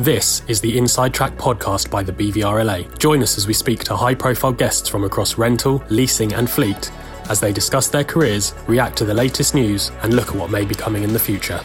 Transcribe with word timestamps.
This 0.00 0.42
is 0.48 0.62
the 0.62 0.78
Inside 0.78 1.12
Track 1.12 1.36
podcast 1.36 1.90
by 1.90 2.02
the 2.02 2.10
BVRLA. 2.10 2.98
Join 2.98 3.22
us 3.22 3.36
as 3.36 3.46
we 3.46 3.52
speak 3.52 3.84
to 3.84 3.94
high 3.94 4.14
profile 4.14 4.50
guests 4.50 4.88
from 4.88 5.04
across 5.04 5.36
rental, 5.36 5.84
leasing, 5.90 6.32
and 6.32 6.48
fleet 6.48 6.90
as 7.28 7.38
they 7.38 7.52
discuss 7.52 7.90
their 7.90 8.02
careers, 8.02 8.54
react 8.66 8.96
to 8.96 9.04
the 9.04 9.12
latest 9.12 9.54
news, 9.54 9.90
and 10.00 10.14
look 10.14 10.28
at 10.28 10.36
what 10.36 10.50
may 10.50 10.64
be 10.64 10.74
coming 10.74 11.02
in 11.02 11.12
the 11.12 11.18
future. 11.18 11.60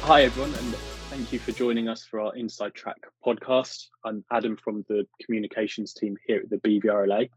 Hi, 0.00 0.24
everyone, 0.24 0.52
and 0.54 0.74
thank 1.10 1.32
you 1.32 1.38
for 1.38 1.52
joining 1.52 1.88
us 1.88 2.04
for 2.04 2.18
our 2.18 2.34
Inside 2.34 2.74
Track 2.74 2.96
podcast. 3.24 3.86
I'm 4.04 4.24
Adam 4.32 4.56
from 4.56 4.84
the 4.88 5.06
communications 5.24 5.92
team 5.92 6.16
here 6.26 6.40
at 6.40 6.50
the 6.50 6.56
BVRLA. 6.56 7.30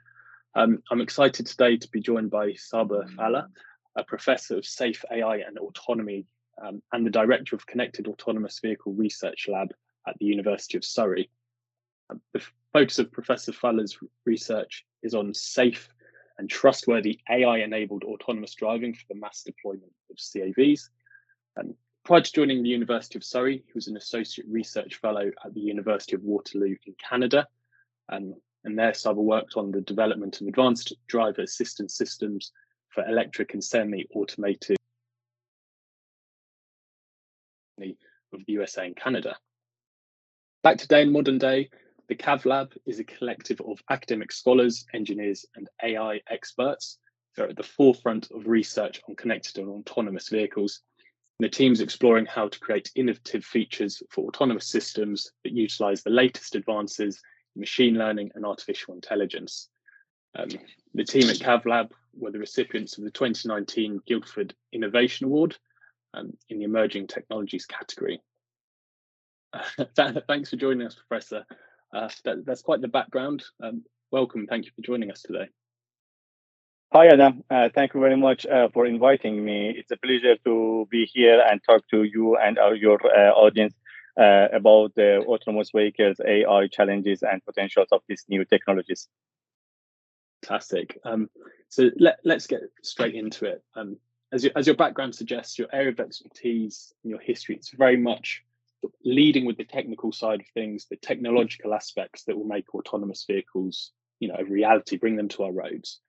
Um, 0.55 0.81
I'm 0.89 1.01
excited 1.01 1.45
today 1.45 1.77
to 1.77 1.87
be 1.89 2.01
joined 2.01 2.31
by 2.31 2.53
Saber 2.53 3.05
Fallah, 3.15 3.49
a 3.95 4.03
professor 4.03 4.57
of 4.57 4.65
safe 4.65 5.05
AI 5.11 5.43
and 5.45 5.59
autonomy 5.59 6.25
um, 6.59 6.81
and 6.91 7.05
the 7.05 7.11
director 7.11 7.55
of 7.55 7.67
Connected 7.67 8.07
Autonomous 8.07 8.59
Vehicle 8.59 8.93
Research 8.93 9.47
Lab 9.47 9.71
at 10.07 10.17
the 10.19 10.25
University 10.25 10.77
of 10.77 10.85
Surrey. 10.85 11.29
Um, 12.09 12.21
the 12.33 12.41
focus 12.73 12.99
of 12.99 13.11
Professor 13.11 13.51
Fallah's 13.51 13.97
research 14.25 14.85
is 15.03 15.13
on 15.13 15.33
safe 15.33 15.89
and 16.37 16.49
trustworthy 16.49 17.19
AI 17.29 17.59
enabled 17.59 18.03
autonomous 18.03 18.53
driving 18.53 18.93
for 18.93 19.05
the 19.09 19.19
mass 19.19 19.43
deployment 19.43 19.91
of 20.09 20.17
CAVs. 20.17 20.89
Um, 21.59 21.73
prior 22.05 22.21
to 22.21 22.31
joining 22.31 22.63
the 22.63 22.69
University 22.69 23.17
of 23.17 23.23
Surrey, 23.23 23.63
he 23.65 23.71
was 23.73 23.87
an 23.87 23.97
associate 23.97 24.47
research 24.49 24.95
fellow 24.95 25.31
at 25.43 25.53
the 25.53 25.59
University 25.59 26.15
of 26.15 26.23
Waterloo 26.23 26.75
in 26.85 26.95
Canada. 27.09 27.47
Um, 28.09 28.35
and 28.63 28.77
there, 28.77 28.93
Saber 28.93 29.21
worked 29.21 29.57
on 29.57 29.71
the 29.71 29.81
development 29.81 30.39
of 30.39 30.47
advanced 30.47 30.93
driver 31.07 31.41
assistance 31.41 31.95
systems 31.95 32.51
for 32.89 33.05
electric 33.07 33.53
and 33.53 33.63
semi 33.63 34.05
automated 34.13 34.77
of 38.33 38.45
the 38.45 38.53
USA 38.53 38.85
and 38.85 38.95
Canada. 38.95 39.37
Back 40.67 40.79
today 40.79 41.03
in 41.03 41.13
modern 41.13 41.37
day, 41.37 41.69
the 42.09 42.15
CAV 42.15 42.45
Lab 42.45 42.73
is 42.85 42.99
a 42.99 43.05
collective 43.05 43.61
of 43.61 43.81
academic 43.89 44.33
scholars, 44.33 44.85
engineers, 44.93 45.45
and 45.55 45.69
AI 45.81 46.19
experts 46.29 46.97
that 47.37 47.43
are 47.43 47.47
at 47.47 47.55
the 47.55 47.63
forefront 47.63 48.29
of 48.31 48.47
research 48.47 49.01
on 49.07 49.15
connected 49.15 49.59
and 49.59 49.69
autonomous 49.69 50.27
vehicles. 50.27 50.81
And 51.39 51.45
the 51.45 51.55
team's 51.55 51.79
exploring 51.79 52.25
how 52.25 52.49
to 52.49 52.59
create 52.59 52.91
innovative 52.95 53.45
features 53.45 54.03
for 54.09 54.25
autonomous 54.25 54.67
systems 54.67 55.31
that 55.45 55.53
utilize 55.53 56.03
the 56.03 56.09
latest 56.09 56.53
advances 56.53 57.21
in 57.55 57.61
machine 57.61 57.93
learning 57.93 58.31
and 58.35 58.45
artificial 58.45 58.93
intelligence. 58.93 59.69
Um, 60.37 60.49
the 60.93 61.05
team 61.05 61.29
at 61.29 61.39
CAV 61.39 61.65
Lab 61.65 61.93
were 62.13 62.31
the 62.31 62.39
recipients 62.39 62.97
of 62.97 63.05
the 63.05 63.11
2019 63.11 64.01
Guildford 64.05 64.53
Innovation 64.73 65.27
Award 65.27 65.55
um, 66.13 66.33
in 66.49 66.59
the 66.59 66.65
Emerging 66.65 67.07
Technologies 67.07 67.65
category. 67.65 68.19
Thanks 70.27 70.49
for 70.49 70.55
joining 70.55 70.87
us, 70.87 70.95
Professor. 70.95 71.45
Uh, 71.93 72.09
that, 72.25 72.45
that's 72.45 72.61
quite 72.61 72.81
the 72.81 72.87
background. 72.87 73.43
Um, 73.61 73.83
welcome. 74.11 74.47
Thank 74.47 74.65
you 74.65 74.71
for 74.75 74.81
joining 74.81 75.11
us 75.11 75.21
today. 75.21 75.47
Hi, 76.93 77.07
Adam. 77.07 77.43
Uh, 77.49 77.67
thank 77.73 77.93
you 77.93 77.99
very 77.99 78.15
much 78.15 78.45
uh, 78.45 78.69
for 78.73 78.85
inviting 78.85 79.43
me. 79.43 79.73
It's 79.77 79.91
a 79.91 79.97
pleasure 79.97 80.37
to 80.45 80.87
be 80.89 81.05
here 81.05 81.41
and 81.41 81.61
talk 81.67 81.83
to 81.91 82.03
you 82.03 82.37
and 82.37 82.57
our, 82.57 82.75
your 82.75 82.99
uh, 83.05 83.31
audience 83.33 83.73
uh, 84.17 84.47
about 84.53 84.95
the 84.95 85.17
autonomous 85.27 85.71
vehicles, 85.75 86.17
AI 86.25 86.67
challenges, 86.67 87.23
and 87.23 87.43
potentials 87.43 87.89
of 87.91 88.01
these 88.07 88.23
new 88.29 88.45
technologies. 88.45 89.09
Fantastic. 90.43 90.97
Um, 91.03 91.29
so 91.67 91.89
let, 91.99 92.19
let's 92.23 92.47
get 92.47 92.61
straight 92.83 93.15
into 93.15 93.45
it. 93.45 93.63
Um, 93.75 93.97
as, 94.31 94.45
your, 94.45 94.53
as 94.55 94.65
your 94.65 94.75
background 94.77 95.13
suggests, 95.13 95.59
your 95.59 95.67
area 95.73 95.91
of 95.91 95.99
expertise 95.99 96.93
and 97.03 97.11
your 97.11 97.19
history, 97.19 97.55
it's 97.55 97.69
very 97.71 97.97
much 97.97 98.43
leading 99.03 99.45
with 99.45 99.57
the 99.57 99.63
technical 99.63 100.11
side 100.11 100.41
of 100.41 100.47
things, 100.53 100.85
the 100.89 100.97
technological 100.97 101.73
aspects 101.73 102.23
that 102.23 102.37
will 102.37 102.45
make 102.45 102.73
autonomous 102.73 103.25
vehicles, 103.27 103.91
you 104.19 104.27
know, 104.27 104.35
a 104.37 104.45
reality, 104.45 104.97
bring 104.97 105.15
them 105.15 105.29
to 105.29 105.43
our 105.43 105.51
roads. 105.51 105.99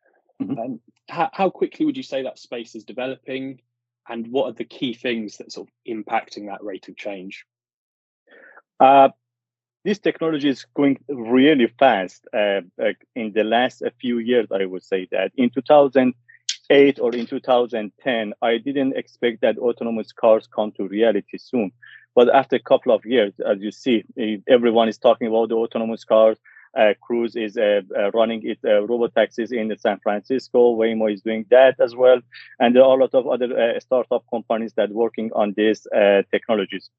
Mm-hmm. 0.43 0.59
Um, 0.59 0.81
how, 1.09 1.31
how 1.33 1.51
quickly 1.51 1.87
would 1.87 1.97
you 1.97 2.03
say 2.03 2.23
that 2.23 2.39
space 2.39 2.75
is 2.75 2.85
developing, 2.85 3.61
and 4.09 4.29
what 4.29 4.47
are 4.47 4.53
the 4.53 4.65
key 4.65 4.95
things 4.95 5.37
that 5.39 5.53
sort 5.53 5.69
of 5.69 5.75
impacting 5.93 6.47
that 6.47 6.63
rate 6.63 6.89
of 6.89 6.97
change? 6.97 7.45
Uh, 8.81 9.09
this 9.85 9.99
technology 9.99 10.49
is 10.49 10.67
going 10.75 10.99
really 11.09 11.73
fast. 11.79 12.27
Uh, 12.33 12.61
in 13.15 13.33
the 13.33 13.45
last 13.45 13.83
few 14.01 14.19
years, 14.19 14.49
I 14.53 14.65
would 14.67 14.85
say 14.85 15.09
that 15.13 15.33
in 15.37 15.51
2008 15.51 17.01
or 17.01 17.15
in 17.15 17.27
2010, 17.27 18.33
I 18.43 18.59
didn't 18.59 18.97
expect 18.97 19.41
that 19.41 19.59
autonomous 19.59 20.13
cars 20.13 20.49
come 20.55 20.73
to 20.73 20.87
reality 20.87 21.39
soon. 21.39 21.73
But 22.15 22.35
after 22.35 22.57
a 22.57 22.61
couple 22.61 22.93
of 22.93 23.05
years, 23.05 23.35
as 23.41 23.61
you 23.61 23.71
see, 23.71 24.05
everyone 24.49 24.89
is 24.89 24.99
talking 24.99 25.29
about 25.29 25.51
the 25.51 25.57
autonomous 25.57 26.05
cars. 26.05 26.39
Uh, 26.77 26.93
Cruise 27.01 27.35
is 27.35 27.57
uh, 27.57 27.81
uh, 27.97 28.11
running 28.11 28.47
its 28.47 28.63
uh, 28.65 28.83
robot 28.87 29.15
taxis 29.15 29.53
in 29.53 29.75
San 29.79 29.99
Francisco. 30.01 30.77
Waymo 30.77 31.13
is 31.13 31.23
doing 31.23 31.47
that 31.51 31.81
as 31.81 31.97
well, 31.97 32.21
and 32.61 32.75
there 32.75 32.83
are 32.83 32.99
a 32.99 33.01
lot 33.01 33.15
of 33.15 33.27
other 33.27 33.59
uh, 33.59 33.81
startup 33.81 34.25
companies 34.31 34.75
that 34.75 34.91
are 34.91 34.95
working 34.95 35.31
on 35.35 35.55
these 35.57 35.87
uh, 35.87 36.23
technologies. 36.31 36.91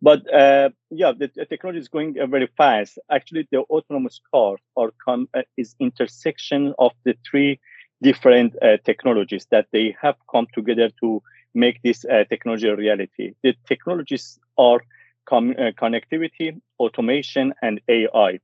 But 0.00 0.32
uh, 0.32 0.70
yeah, 0.90 1.12
the, 1.16 1.28
technology 1.28 1.78
is 1.78 1.88
going 1.88 2.14
very 2.14 2.48
fast. 2.56 2.98
Actually, 3.10 3.46
the 3.50 3.60
autonomous 3.60 4.20
car 4.32 4.56
are 4.76 4.92
come, 5.04 5.28
is 5.56 5.76
intersection 5.78 6.74
of 6.78 6.92
the 7.04 7.16
three 7.28 7.60
different 8.02 8.54
technologies 8.84 9.46
that 9.50 9.66
they 9.72 9.96
have 10.00 10.16
come 10.30 10.46
together 10.52 10.90
to 11.00 11.22
make 11.54 11.82
this 11.82 12.04
uh, 12.04 12.24
technology 12.28 12.68
a 12.68 12.76
reality. 12.76 13.34
The 13.42 13.54
technologies 13.66 14.38
are 14.58 14.80
com- 15.26 15.54
uh, 15.58 15.72
connectivity, 15.72 16.60
automation, 16.78 17.54
and 17.62 17.80
AI. 17.88 18.40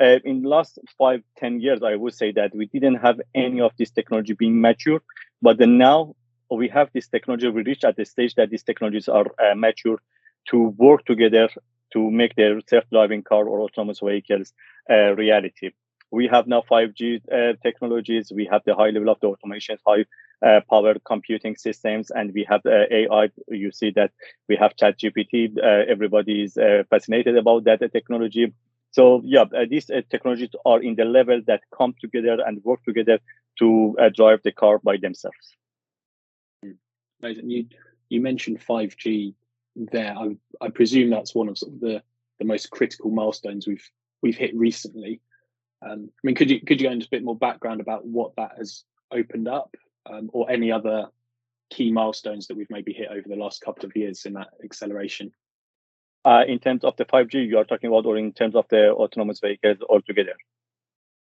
Uh, 0.00 0.18
in 0.24 0.42
the 0.42 0.48
last 0.48 0.78
five, 0.96 1.22
ten 1.36 1.60
years, 1.60 1.82
I 1.82 1.96
would 1.96 2.14
say 2.14 2.32
that 2.32 2.54
we 2.54 2.66
didn't 2.66 2.96
have 2.96 3.20
any 3.34 3.60
of 3.60 3.72
this 3.78 3.90
technology 3.90 4.32
being 4.32 4.60
mature, 4.60 5.00
but 5.42 5.58
now 5.58 6.14
we 6.50 6.68
have 6.68 6.88
this 6.94 7.08
technology. 7.08 7.48
We 7.48 7.62
reach 7.62 7.84
at 7.84 7.96
the 7.96 8.04
stage 8.04 8.34
that 8.36 8.50
these 8.50 8.62
technologies 8.62 9.08
are 9.08 9.26
uh, 9.38 9.54
mature 9.54 10.00
to 10.50 10.68
work 10.78 11.04
together 11.04 11.48
to 11.92 12.10
make 12.10 12.36
their 12.36 12.60
self-driving 12.68 13.22
car 13.22 13.46
or 13.48 13.60
autonomous 13.60 14.00
vehicles 14.00 14.52
a 14.88 15.14
reality. 15.14 15.70
We 16.10 16.26
have 16.28 16.46
now 16.46 16.62
5G 16.70 17.20
uh, 17.30 17.54
technologies. 17.62 18.32
We 18.34 18.48
have 18.50 18.62
the 18.64 18.74
high 18.74 18.90
level 18.90 19.10
of 19.10 19.20
the 19.20 19.26
automation, 19.28 19.78
high 19.86 20.04
uh, 20.44 20.60
power 20.68 20.94
computing 21.04 21.56
systems, 21.56 22.10
and 22.10 22.32
we 22.34 22.46
have 22.48 22.60
uh, 22.66 22.84
AI. 22.90 23.28
You 23.48 23.72
see 23.72 23.90
that 23.92 24.12
we 24.48 24.56
have 24.56 24.76
ChatGPT. 24.76 25.58
Uh, 25.58 25.84
everybody 25.88 26.44
is 26.44 26.56
uh, 26.56 26.84
fascinated 26.90 27.36
about 27.36 27.64
that 27.64 27.80
technology. 27.92 28.52
So 28.90 29.20
yeah, 29.24 29.42
uh, 29.42 29.66
these 29.68 29.90
uh, 29.90 30.02
technologies 30.10 30.50
are 30.64 30.80
in 30.80 30.94
the 30.96 31.04
level 31.04 31.40
that 31.46 31.62
come 31.76 31.94
together 32.00 32.38
and 32.46 32.62
work 32.64 32.82
together 32.84 33.18
to 33.58 33.96
drive 34.14 34.40
the 34.44 34.52
car 34.52 34.78
by 34.78 34.96
themselves. 34.96 35.56
Amazing. 37.20 37.50
You 37.50 37.66
you 38.08 38.20
mentioned 38.20 38.60
5G 38.60 39.34
there. 39.76 40.14
I, 40.16 40.36
I 40.60 40.68
presume 40.70 41.10
that's 41.10 41.34
one 41.34 41.48
of, 41.48 41.58
of 41.62 41.80
the 41.80 42.02
the 42.38 42.44
most 42.44 42.70
critical 42.70 43.10
milestones 43.10 43.66
we've 43.66 43.90
we've 44.22 44.36
hit 44.36 44.54
recently. 44.56 45.20
Um, 45.82 46.10
I 46.10 46.20
mean, 46.22 46.34
could 46.34 46.50
you 46.50 46.60
could 46.60 46.80
you 46.80 46.88
go 46.88 46.92
into 46.92 47.06
a 47.06 47.10
bit 47.10 47.24
more 47.24 47.36
background 47.36 47.80
about 47.80 48.06
what 48.06 48.32
that 48.36 48.52
has 48.58 48.84
opened 49.12 49.48
up, 49.48 49.74
um, 50.10 50.30
or 50.32 50.50
any 50.50 50.72
other 50.72 51.06
key 51.70 51.92
milestones 51.92 52.46
that 52.46 52.56
we've 52.56 52.70
maybe 52.70 52.92
hit 52.92 53.08
over 53.10 53.28
the 53.28 53.36
last 53.36 53.60
couple 53.60 53.84
of 53.84 53.96
years 53.96 54.24
in 54.26 54.34
that 54.34 54.48
acceleration? 54.64 55.32
Uh, 56.24 56.44
in 56.46 56.58
terms 56.58 56.84
of 56.84 56.96
the 56.96 57.04
5G, 57.04 57.46
you 57.46 57.58
are 57.58 57.64
talking 57.64 57.88
about, 57.88 58.06
or 58.06 58.16
in 58.16 58.32
terms 58.32 58.54
of 58.54 58.66
the 58.70 58.90
autonomous 58.92 59.40
vehicles 59.40 59.78
altogether? 59.88 60.34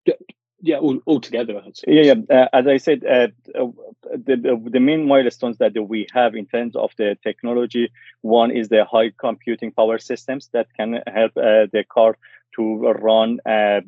Yeah, 0.05 0.15
yeah 0.61 0.77
all, 0.77 0.99
all 1.05 1.21
together. 1.21 1.61
Yeah, 1.87 2.01
yeah. 2.01 2.13
Uh, 2.29 2.47
as 2.51 2.67
I 2.67 2.77
said, 2.77 3.05
uh, 3.05 3.27
the, 3.53 4.59
the 4.69 4.79
main 4.79 5.07
milestones 5.07 5.59
that 5.59 5.73
we 5.87 6.07
have 6.13 6.35
in 6.35 6.45
terms 6.45 6.75
of 6.75 6.91
the 6.97 7.17
technology, 7.23 7.91
one 8.21 8.51
is 8.51 8.69
the 8.69 8.85
high 8.85 9.11
computing 9.17 9.71
power 9.71 9.99
systems 9.99 10.49
that 10.53 10.67
can 10.75 11.01
help 11.07 11.37
uh, 11.37 11.67
the 11.71 11.85
car 11.87 12.17
to 12.55 12.91
run 12.91 13.39
uh, 13.45 13.81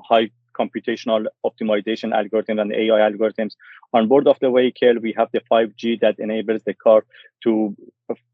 high 0.00 0.30
computational 0.58 1.26
optimization 1.44 2.12
algorithms 2.12 2.60
and 2.60 2.72
AI 2.72 3.00
algorithms. 3.10 3.52
On 3.92 4.08
board 4.08 4.26
of 4.26 4.38
the 4.40 4.50
vehicle, 4.50 5.00
we 5.00 5.12
have 5.16 5.28
the 5.32 5.42
5G 5.50 6.00
that 6.00 6.18
enables 6.18 6.62
the 6.64 6.74
car 6.74 7.04
to 7.42 7.76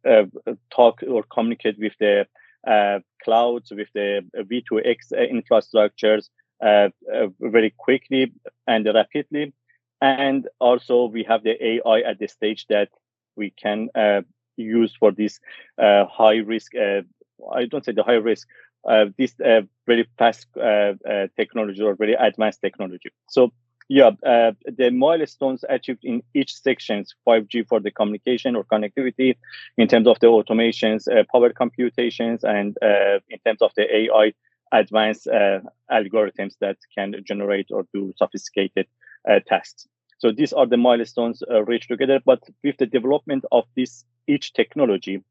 uh, 0.05 0.25
talk 0.71 1.03
or 1.09 1.23
communicate 1.25 1.79
with 1.79 1.95
the 1.99 2.27
uh, 2.67 3.01
clouds, 3.25 3.73
with 3.73 3.89
the 3.95 4.25
V2X 4.37 5.13
infrastructures 5.13 6.29
uh, 6.63 6.91
uh, 7.13 7.27
very 7.41 7.75
quickly 7.77 8.33
and 8.69 8.87
rapidly. 8.87 9.53
And 10.01 10.49
also, 10.61 11.07
we 11.07 11.25
have 11.25 11.43
the 11.43 11.57
AI 11.65 12.01
at 12.01 12.19
the 12.19 12.29
stage 12.29 12.67
that 12.69 12.89
we 13.37 13.51
can 13.51 13.89
uh, 13.95 14.23
use 14.57 14.95
for 14.99 15.11
this 15.11 15.41
high 15.79 16.37
risk. 16.45 16.73
I 16.77 17.65
don't 17.67 17.85
say 17.85 17.93
the 17.93 18.03
high 18.05 18.23
risk, 18.31 18.47
uh, 18.89 19.07
this 19.19 19.35
uh, 19.41 19.63
very 19.87 20.07
fast 20.19 20.47
uh, 20.57 20.93
technology 21.37 21.83
or 21.83 21.95
very 21.95 22.15
advanced 22.15 22.61
technology. 22.61 23.11
So 23.29 23.53
Yeah, 23.89 24.11
uh, 24.25 24.53
the 24.65 24.91
milestones 24.91 25.65
achieved 25.69 26.05
in 26.05 26.23
each 26.35 26.53
sections 26.55 27.15
5G 27.25 27.63
for 27.63 27.81
the 27.81 27.91
communication 27.91 28.57
or 28.57 28.65
connectivity, 28.65 29.37
in 29.77 29.89
terms 29.89 30.07
of 30.07 30.19
the 30.21 30.29
automations, 30.29 31.03
uh, 31.09 31.25
power 31.33 31.51
computations, 31.53 32.45
and 32.45 32.77
uh, 32.83 33.19
in 33.29 33.39
terms 33.45 33.61
of 33.61 33.73
the 33.77 33.85
AI 33.99 34.33
advanced 34.73 35.27
uh, 35.29 35.61
algorithms 35.91 36.55
that 36.61 36.77
can 36.97 37.15
generate 37.25 37.69
or 37.71 37.85
do 37.93 38.13
sophisticated 38.17 38.87
uh, 39.29 39.41
tasks. 39.47 39.87
So 40.19 40.33
these 40.33 40.53
are 40.53 40.67
the 40.67 40.77
milestones 40.77 41.43
uh, 41.51 41.63
reached 41.65 41.89
together. 41.89 42.21
But 42.25 42.41
with 42.65 42.77
the 42.79 42.87
development 42.87 43.45
of 43.53 43.65
this 43.77 44.05
each 44.27 44.53
technology, 44.53 45.23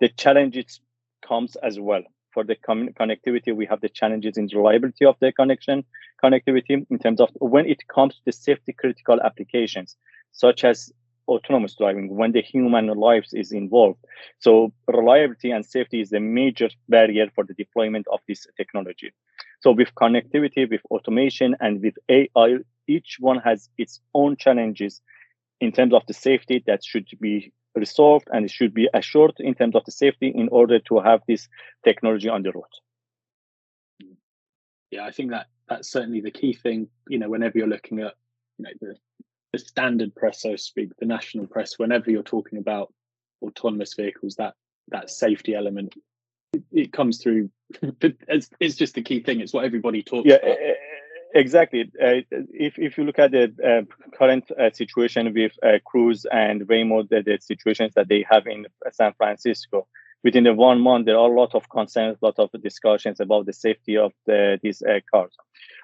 the 0.00 0.08
challenges 0.08 0.80
comes 1.26 1.56
as 1.56 1.78
well 1.80 2.02
for 2.34 2.44
the 2.44 2.56
con- 2.56 2.90
connectivity, 3.00 3.54
we 3.54 3.66
have 3.66 3.80
the 3.80 3.88
challenges 3.88 4.36
in 4.36 4.48
reliability 4.52 5.06
of 5.06 5.16
the 5.20 5.32
connection 5.32 5.84
connectivity 6.22 6.86
in 6.90 6.98
terms 6.98 7.20
of 7.20 7.30
when 7.38 7.66
it 7.66 7.86
comes 7.88 8.16
to 8.16 8.20
the 8.26 8.32
safety 8.32 8.72
critical 8.72 9.20
applications, 9.22 9.96
such 10.32 10.64
as 10.64 10.92
autonomous 11.28 11.74
driving, 11.74 12.14
when 12.14 12.32
the 12.32 12.42
human 12.42 12.86
lives 12.88 13.32
is 13.32 13.52
involved. 13.52 13.98
So 14.40 14.72
reliability 14.86 15.50
and 15.50 15.64
safety 15.64 16.00
is 16.00 16.12
a 16.12 16.20
major 16.20 16.68
barrier 16.88 17.28
for 17.34 17.44
the 17.44 17.54
deployment 17.54 18.06
of 18.12 18.20
this 18.28 18.46
technology. 18.56 19.12
So 19.60 19.72
with 19.72 19.94
connectivity, 19.94 20.70
with 20.70 20.82
automation, 20.90 21.56
and 21.60 21.82
with 21.82 21.94
AI, 22.08 22.58
each 22.86 23.16
one 23.20 23.38
has 23.38 23.70
its 23.78 24.00
own 24.12 24.36
challenges 24.36 25.00
in 25.60 25.72
terms 25.72 25.94
of 25.94 26.02
the 26.06 26.14
safety 26.14 26.62
that 26.66 26.84
should 26.84 27.08
be 27.20 27.52
resolved 27.74 28.28
and 28.32 28.44
it 28.44 28.50
should 28.50 28.74
be 28.74 28.88
assured 28.92 29.34
in 29.38 29.54
terms 29.54 29.74
of 29.74 29.84
the 29.84 29.92
safety 29.92 30.32
in 30.34 30.48
order 30.48 30.78
to 30.80 31.00
have 31.00 31.20
this 31.26 31.48
technology 31.84 32.28
on 32.28 32.42
the 32.42 32.52
road. 32.52 32.64
Yeah, 34.90 35.04
I 35.04 35.10
think 35.10 35.30
that 35.30 35.46
that's 35.68 35.90
certainly 35.90 36.20
the 36.20 36.30
key 36.30 36.52
thing. 36.52 36.88
You 37.08 37.18
know, 37.18 37.28
whenever 37.28 37.58
you're 37.58 37.66
looking 37.66 38.00
at 38.00 38.14
you 38.58 38.64
know 38.64 38.70
the 38.80 38.94
the 39.52 39.58
standard 39.58 40.14
press, 40.14 40.42
so 40.42 40.52
to 40.52 40.58
speak, 40.58 40.90
the 40.98 41.06
national 41.06 41.46
press, 41.46 41.78
whenever 41.78 42.10
you're 42.10 42.22
talking 42.22 42.58
about 42.58 42.92
autonomous 43.42 43.94
vehicles, 43.94 44.36
that 44.36 44.54
that 44.88 45.10
safety 45.10 45.54
element 45.54 45.94
it, 46.54 46.62
it 46.72 46.92
comes 46.92 47.18
through. 47.18 47.50
it's, 48.00 48.50
it's 48.60 48.76
just 48.76 48.94
the 48.94 49.02
key 49.02 49.20
thing. 49.20 49.40
It's 49.40 49.52
what 49.52 49.64
everybody 49.64 50.02
talks 50.02 50.28
yeah, 50.28 50.36
about. 50.36 50.48
Eh, 50.48 50.70
eh, 50.70 50.74
Exactly. 51.36 51.90
Uh, 52.00 52.22
if 52.52 52.78
if 52.78 52.96
you 52.96 53.02
look 53.02 53.18
at 53.18 53.32
the 53.32 53.52
uh, 53.62 54.16
current 54.16 54.48
uh, 54.52 54.70
situation 54.70 55.34
with 55.34 55.52
uh, 55.64 55.78
Cruise 55.84 56.24
and 56.30 56.62
Waymo, 56.62 57.08
the, 57.08 57.22
the, 57.22 57.38
situations 57.40 57.92
that 57.96 58.06
they 58.08 58.24
have 58.30 58.46
in 58.46 58.66
San 58.92 59.14
Francisco, 59.14 59.88
within 60.22 60.44
the 60.44 60.54
one 60.54 60.80
month, 60.80 61.06
there 61.06 61.18
are 61.18 61.28
a 61.28 61.40
lot 61.40 61.56
of 61.56 61.68
concerns, 61.68 62.18
a 62.22 62.24
lot 62.24 62.38
of 62.38 62.50
discussions 62.62 63.18
about 63.18 63.46
the 63.46 63.52
safety 63.52 63.96
of 63.96 64.12
the, 64.26 64.60
these 64.62 64.80
uh, 64.82 65.00
cars. 65.10 65.36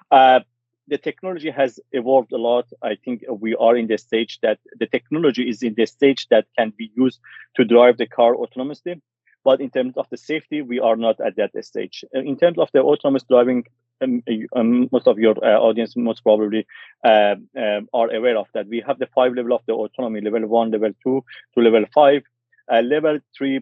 Uh, 0.09 0.39
the 0.87 0.97
technology 0.97 1.49
has 1.49 1.81
evolved 1.91 2.31
a 2.31 2.37
lot. 2.37 2.67
I 2.81 2.95
think 2.95 3.23
we 3.29 3.53
are 3.55 3.75
in 3.75 3.87
the 3.87 3.97
stage 3.97 4.39
that 4.43 4.59
the 4.79 4.87
technology 4.87 5.49
is 5.49 5.63
in 5.63 5.73
the 5.75 5.85
stage 5.85 6.29
that 6.29 6.45
can 6.57 6.71
be 6.77 6.91
used 6.95 7.19
to 7.57 7.65
drive 7.65 7.97
the 7.97 8.07
car 8.07 8.35
autonomously. 8.35 9.01
But 9.43 9.59
in 9.59 9.69
terms 9.69 9.97
of 9.97 10.07
the 10.09 10.17
safety, 10.17 10.61
we 10.61 10.79
are 10.79 10.95
not 10.95 11.19
at 11.19 11.35
that 11.35 11.51
stage. 11.65 12.05
In 12.13 12.37
terms 12.37 12.57
of 12.57 12.69
the 12.73 12.81
autonomous 12.81 13.23
driving 13.23 13.65
um, 14.01 14.89
most 14.91 15.07
of 15.07 15.19
your 15.19 15.35
uh, 15.43 15.59
audience 15.59 15.95
most 15.95 16.23
probably 16.23 16.65
uh, 17.03 17.35
uh, 17.57 17.81
are 17.93 18.13
aware 18.13 18.37
of 18.37 18.47
that. 18.53 18.67
We 18.67 18.83
have 18.85 18.99
the 18.99 19.07
five 19.15 19.33
level 19.33 19.53
of 19.53 19.61
the 19.67 19.73
autonomy: 19.73 20.21
level 20.21 20.47
one, 20.47 20.71
level 20.71 20.91
two, 21.03 21.23
to 21.53 21.61
level 21.61 21.85
five. 21.93 22.23
Uh, 22.71 22.81
level 22.81 23.19
three 23.37 23.61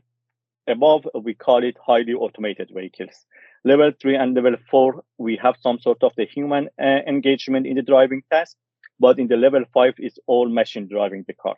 above, 0.67 1.07
we 1.23 1.33
call 1.33 1.63
it 1.63 1.77
highly 1.85 2.13
automated 2.13 2.69
vehicles. 2.73 3.25
Level 3.63 3.91
three 4.01 4.15
and 4.15 4.35
level 4.35 4.55
four, 4.69 5.03
we 5.17 5.35
have 5.37 5.55
some 5.61 5.79
sort 5.79 6.03
of 6.03 6.13
the 6.15 6.25
human 6.25 6.69
uh, 6.81 7.01
engagement 7.07 7.65
in 7.65 7.75
the 7.75 7.81
driving 7.81 8.21
task, 8.31 8.55
but 8.99 9.19
in 9.19 9.27
the 9.27 9.37
level 9.37 9.63
five, 9.73 9.95
it's 9.97 10.19
all 10.27 10.47
machine 10.47 10.87
driving 10.87 11.25
the 11.27 11.33
car. 11.33 11.55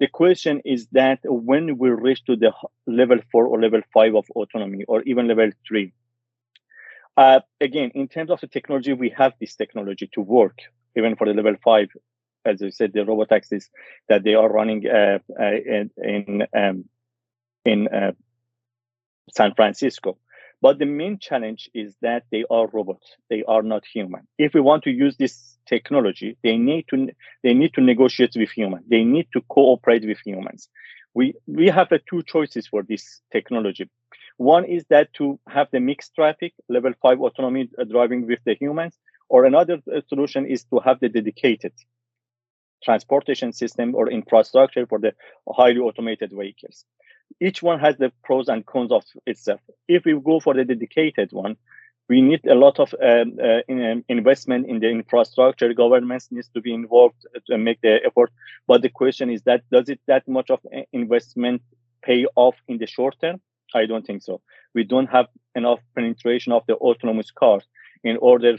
The 0.00 0.08
question 0.08 0.62
is 0.64 0.86
that 0.92 1.20
when 1.24 1.78
we 1.78 1.90
reach 1.90 2.24
to 2.24 2.34
the 2.34 2.52
level 2.86 3.18
four 3.30 3.46
or 3.46 3.60
level 3.60 3.82
five 3.92 4.14
of 4.14 4.24
autonomy, 4.34 4.84
or 4.88 5.02
even 5.02 5.28
level 5.28 5.50
three, 5.66 5.92
uh, 7.20 7.40
again, 7.60 7.90
in 7.94 8.08
terms 8.08 8.30
of 8.30 8.40
the 8.40 8.46
technology, 8.46 8.94
we 8.94 9.10
have 9.10 9.34
this 9.40 9.54
technology 9.54 10.08
to 10.14 10.22
work 10.22 10.58
even 10.96 11.16
for 11.16 11.26
the 11.26 11.34
level 11.34 11.54
five. 11.62 11.88
As 12.46 12.62
I 12.62 12.70
said, 12.70 12.92
the 12.94 13.04
robot 13.04 13.28
taxis 13.28 13.68
that 14.08 14.24
they 14.24 14.34
are 14.34 14.48
running 14.50 14.86
uh, 14.88 15.18
uh, 15.38 15.44
in 15.76 15.90
in, 15.98 16.46
um, 16.56 16.84
in 17.66 17.88
uh, 17.88 18.12
San 19.36 19.52
Francisco. 19.54 20.16
But 20.62 20.78
the 20.78 20.86
main 20.86 21.18
challenge 21.18 21.70
is 21.74 21.94
that 22.00 22.24
they 22.32 22.44
are 22.50 22.68
robots; 22.68 23.16
they 23.28 23.42
are 23.46 23.62
not 23.62 23.84
human. 23.84 24.26
If 24.38 24.54
we 24.54 24.62
want 24.62 24.84
to 24.84 24.90
use 24.90 25.16
this 25.18 25.58
technology, 25.66 26.38
they 26.42 26.56
need 26.56 26.86
to 26.88 27.08
they 27.42 27.52
need 27.52 27.74
to 27.74 27.82
negotiate 27.82 28.34
with 28.34 28.50
humans. 28.50 28.86
They 28.88 29.04
need 29.04 29.28
to 29.34 29.42
cooperate 29.42 30.06
with 30.06 30.18
humans. 30.24 30.70
We 31.12 31.34
we 31.46 31.66
have 31.68 31.92
uh, 31.92 31.98
two 32.08 32.22
choices 32.22 32.66
for 32.66 32.82
this 32.82 33.20
technology. 33.30 33.90
One 34.40 34.64
is 34.64 34.86
that 34.88 35.12
to 35.18 35.38
have 35.46 35.68
the 35.70 35.80
mixed 35.80 36.14
traffic, 36.14 36.54
level 36.66 36.94
five 37.02 37.20
autonomy 37.20 37.68
uh, 37.78 37.84
driving 37.84 38.26
with 38.26 38.38
the 38.46 38.54
humans, 38.54 38.98
or 39.28 39.44
another 39.44 39.82
uh, 39.94 40.00
solution 40.08 40.46
is 40.46 40.64
to 40.70 40.78
have 40.78 40.98
the 40.98 41.10
dedicated 41.10 41.74
transportation 42.82 43.52
system 43.52 43.94
or 43.94 44.10
infrastructure 44.10 44.86
for 44.86 44.98
the 44.98 45.12
highly 45.46 45.80
automated 45.80 46.32
vehicles. 46.32 46.86
Each 47.38 47.62
one 47.62 47.80
has 47.80 47.98
the 47.98 48.14
pros 48.24 48.48
and 48.48 48.64
cons 48.64 48.92
of 48.92 49.04
itself. 49.26 49.60
If 49.88 50.06
we 50.06 50.18
go 50.18 50.40
for 50.40 50.54
the 50.54 50.64
dedicated 50.64 51.32
one, 51.32 51.58
we 52.08 52.22
need 52.22 52.46
a 52.46 52.54
lot 52.54 52.80
of 52.80 52.94
um, 52.94 53.38
uh, 53.38 53.60
in, 53.68 53.84
um, 53.84 54.04
investment 54.08 54.70
in 54.70 54.80
the 54.80 54.88
infrastructure. 54.88 55.74
Governments 55.74 56.28
needs 56.30 56.48
to 56.54 56.62
be 56.62 56.72
involved 56.72 57.26
to 57.46 57.58
make 57.58 57.82
the 57.82 58.00
effort. 58.06 58.30
But 58.66 58.80
the 58.80 58.88
question 58.88 59.28
is 59.28 59.42
that 59.42 59.68
does 59.70 59.90
it 59.90 60.00
that 60.06 60.26
much 60.26 60.48
of 60.48 60.60
uh, 60.64 60.80
investment 60.94 61.60
pay 62.02 62.24
off 62.36 62.56
in 62.68 62.78
the 62.78 62.86
short 62.86 63.16
term? 63.20 63.42
I 63.74 63.86
don't 63.86 64.06
think 64.06 64.22
so. 64.22 64.40
We 64.74 64.84
don't 64.84 65.08
have 65.08 65.26
enough 65.54 65.80
penetration 65.94 66.52
of 66.52 66.64
the 66.66 66.76
autonomous 66.76 67.30
cars 67.30 67.64
in 68.02 68.16
order 68.18 68.58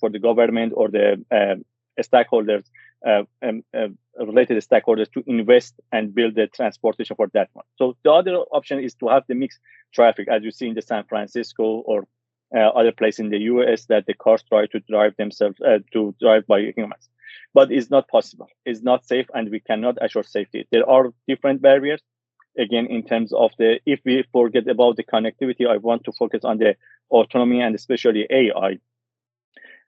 for 0.00 0.10
the, 0.10 0.18
government 0.18 0.72
or 0.76 0.88
the 0.88 1.24
uh, 1.30 1.56
stakeholders, 2.00 2.64
uh, 3.06 3.22
um, 3.42 3.64
uh, 3.74 3.88
related 4.24 4.62
stakeholders 4.62 5.10
to 5.12 5.22
invest 5.26 5.74
and 5.90 6.14
build 6.14 6.34
the 6.34 6.46
transportation 6.46 7.16
for 7.16 7.28
that 7.32 7.48
one. 7.52 7.64
So 7.76 7.96
the 8.04 8.12
other 8.12 8.36
option 8.36 8.80
is 8.80 8.94
to 8.96 9.08
have 9.08 9.24
the 9.28 9.34
mixed 9.34 9.60
traffic, 9.94 10.28
as 10.28 10.42
you 10.42 10.50
see 10.50 10.68
in 10.68 10.74
the 10.74 10.82
San 10.82 11.04
Francisco 11.04 11.64
or 11.64 12.06
uh, 12.54 12.58
other 12.60 12.92
place 12.92 13.18
in 13.18 13.30
the 13.30 13.38
US 13.38 13.86
that 13.86 14.06
the 14.06 14.14
cars 14.14 14.42
try 14.42 14.66
to 14.66 14.80
drive 14.80 15.16
themselves 15.16 15.58
uh, 15.60 15.78
to 15.92 16.14
drive 16.20 16.46
by 16.46 16.72
humans. 16.76 17.08
But 17.54 17.72
it's 17.72 17.90
not 17.90 18.08
possible. 18.08 18.48
It's 18.66 18.82
not 18.82 19.06
safe, 19.06 19.26
and 19.34 19.50
we 19.50 19.60
cannot 19.60 19.96
assure 20.00 20.22
safety. 20.22 20.66
There 20.70 20.88
are 20.88 21.12
different 21.26 21.62
barriers 21.62 22.02
again 22.58 22.86
in 22.86 23.02
terms 23.02 23.32
of 23.32 23.50
the 23.58 23.80
if 23.86 24.00
we 24.04 24.24
forget 24.32 24.68
about 24.68 24.96
the 24.96 25.04
connectivity 25.04 25.66
i 25.68 25.76
want 25.76 26.04
to 26.04 26.12
focus 26.12 26.44
on 26.44 26.58
the 26.58 26.74
autonomy 27.10 27.60
and 27.60 27.74
especially 27.74 28.26
ai 28.30 28.78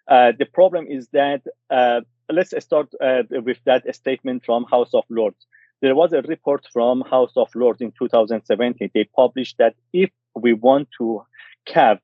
uh, 0.08 0.32
the 0.38 0.44
problem 0.44 0.86
is 0.86 1.08
that 1.12 1.42
uh, 1.70 2.00
let's 2.30 2.54
start 2.62 2.88
uh, 3.00 3.22
with 3.30 3.58
that 3.64 3.82
statement 3.94 4.44
from 4.44 4.64
house 4.64 4.92
of 4.94 5.04
lords. 5.08 5.46
There 5.80 5.94
was 5.94 6.12
a 6.12 6.22
report 6.22 6.66
from 6.72 7.02
house 7.02 7.32
of 7.36 7.48
lords 7.54 7.80
in 7.80 7.92
2017 7.98 8.90
they 8.94 9.04
published 9.04 9.58
that 9.58 9.74
if 9.92 10.10
we 10.34 10.52
want 10.52 10.88
to 10.98 11.22
CAV 11.66 11.98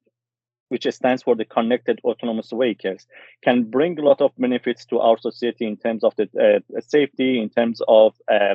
which 0.68 0.86
stands 0.90 1.22
for 1.22 1.34
the 1.34 1.44
connected 1.44 1.98
autonomous 2.04 2.52
vehicles 2.54 3.06
can 3.42 3.64
bring 3.64 3.98
a 3.98 4.02
lot 4.02 4.20
of 4.20 4.30
benefits 4.38 4.84
to 4.86 5.00
our 5.00 5.18
society 5.18 5.66
in 5.66 5.76
terms 5.76 6.04
of 6.04 6.14
the 6.16 6.28
uh, 6.38 6.80
safety 6.80 7.40
in 7.40 7.48
terms 7.48 7.80
of 7.88 8.14
uh, 8.30 8.54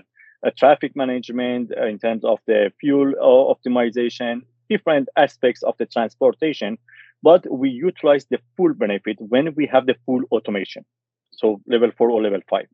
traffic 0.57 0.95
management, 0.95 1.71
uh, 1.77 1.85
in 1.85 1.99
terms 1.99 2.23
of 2.23 2.39
the 2.47 2.71
fuel 2.79 3.13
uh, 3.19 3.53
optimization, 3.53 4.41
different 4.69 5.09
aspects 5.15 5.63
of 5.63 5.75
the 5.77 5.85
transportation. 5.85 6.77
But 7.23 7.51
we 7.51 7.69
utilize 7.69 8.25
the 8.25 8.39
full 8.55 8.73
benefit 8.73 9.17
when 9.19 9.55
we 9.55 9.65
have 9.67 9.85
the 9.85 9.95
full 10.05 10.23
automation. 10.31 10.85
So 11.31 11.61
level 11.67 11.91
four 11.97 12.11
or 12.11 12.21
level 12.21 12.41
five. 12.49 12.67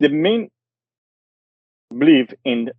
The 0.00 0.08
main 0.08 0.50
belief 1.96 2.28
in 2.44 2.70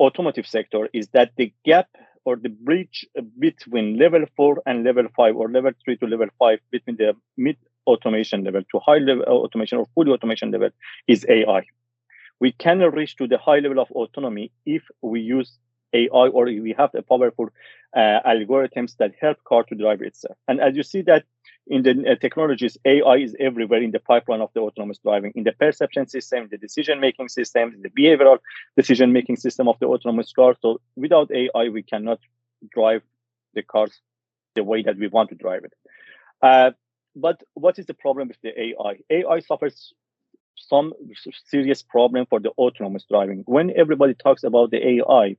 automotive 0.00 0.46
sector 0.46 0.88
is 0.92 1.08
that 1.08 1.32
the 1.36 1.52
gap 1.64 1.88
or 2.24 2.36
the 2.36 2.48
bridge 2.48 3.06
between 3.38 3.98
level 3.98 4.24
four 4.36 4.60
and 4.66 4.84
level 4.84 5.06
five 5.16 5.36
or 5.36 5.48
level 5.48 5.70
three 5.84 5.96
to 5.98 6.06
level 6.06 6.28
five 6.38 6.58
between 6.70 6.96
the 6.96 7.14
mid 7.36 7.56
automation 7.86 8.42
level 8.42 8.62
to 8.72 8.80
high 8.80 8.98
level 8.98 9.22
automation 9.24 9.78
or 9.78 9.86
fully 9.94 10.10
automation 10.10 10.50
level 10.50 10.70
is 11.06 11.24
AI 11.28 11.62
we 12.40 12.52
can 12.52 12.78
reach 12.78 13.16
to 13.16 13.26
the 13.26 13.38
high 13.38 13.58
level 13.58 13.80
of 13.80 13.90
autonomy 13.92 14.52
if 14.64 14.82
we 15.02 15.20
use 15.20 15.58
AI 15.92 16.28
or 16.28 16.44
we 16.44 16.74
have 16.76 16.92
the 16.92 17.02
powerful 17.02 17.48
uh, 17.96 18.20
algorithms 18.26 18.96
that 18.98 19.12
help 19.20 19.42
car 19.44 19.62
to 19.64 19.74
drive 19.74 20.02
itself. 20.02 20.36
And 20.48 20.60
as 20.60 20.76
you 20.76 20.82
see 20.82 21.02
that 21.02 21.24
in 21.66 21.82
the 21.82 22.12
uh, 22.12 22.14
technologies, 22.16 22.76
AI 22.84 23.16
is 23.16 23.34
everywhere 23.40 23.82
in 23.82 23.90
the 23.90 24.00
pipeline 24.00 24.40
of 24.40 24.50
the 24.54 24.60
autonomous 24.60 24.98
driving, 24.98 25.32
in 25.34 25.44
the 25.44 25.52
perception 25.52 26.06
system, 26.06 26.48
the 26.50 26.58
decision-making 26.58 27.28
system, 27.28 27.74
the 27.80 27.90
behavioral 27.90 28.38
decision-making 28.76 29.36
system 29.36 29.68
of 29.68 29.78
the 29.80 29.86
autonomous 29.86 30.32
car. 30.32 30.54
So 30.60 30.80
without 30.96 31.30
AI, 31.30 31.68
we 31.68 31.82
cannot 31.82 32.20
drive 32.72 33.02
the 33.54 33.62
cars 33.62 34.00
the 34.54 34.64
way 34.64 34.82
that 34.82 34.98
we 34.98 35.08
want 35.08 35.30
to 35.30 35.34
drive 35.34 35.64
it. 35.64 35.72
Uh, 36.42 36.72
but 37.14 37.42
what 37.54 37.78
is 37.78 37.86
the 37.86 37.94
problem 37.94 38.28
with 38.28 38.40
the 38.42 38.60
AI? 38.60 38.98
AI 39.10 39.40
suffers 39.40 39.94
some 40.56 40.92
serious 41.46 41.82
problem 41.82 42.26
for 42.26 42.40
the 42.40 42.50
autonomous 42.50 43.04
driving. 43.08 43.42
When 43.46 43.72
everybody 43.76 44.14
talks 44.14 44.44
about 44.44 44.70
the 44.70 44.86
AI, 44.86 45.36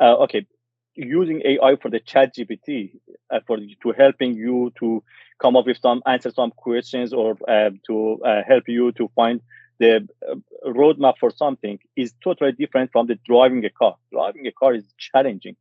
uh, 0.00 0.16
okay, 0.24 0.46
using 0.94 1.42
AI 1.44 1.76
for 1.80 1.90
the 1.90 2.00
chat 2.00 2.34
GPT 2.34 2.98
uh, 3.30 3.40
for 3.46 3.58
to 3.58 3.92
helping 3.96 4.34
you 4.34 4.72
to 4.78 5.02
come 5.40 5.56
up 5.56 5.66
with 5.66 5.78
some 5.78 6.02
answer 6.06 6.30
some 6.30 6.50
questions 6.52 7.12
or 7.12 7.36
uh, 7.48 7.70
to 7.86 8.20
uh, 8.24 8.42
help 8.46 8.64
you 8.68 8.92
to 8.92 9.10
find 9.14 9.40
the 9.78 10.08
uh, 10.30 10.34
roadmap 10.66 11.14
for 11.18 11.30
something 11.30 11.78
is 11.96 12.14
totally 12.22 12.52
different 12.52 12.92
from 12.92 13.06
the 13.06 13.18
driving 13.26 13.64
a 13.64 13.70
car. 13.70 13.96
Driving 14.12 14.46
a 14.46 14.52
car 14.52 14.74
is 14.74 14.84
challenging. 14.98 15.56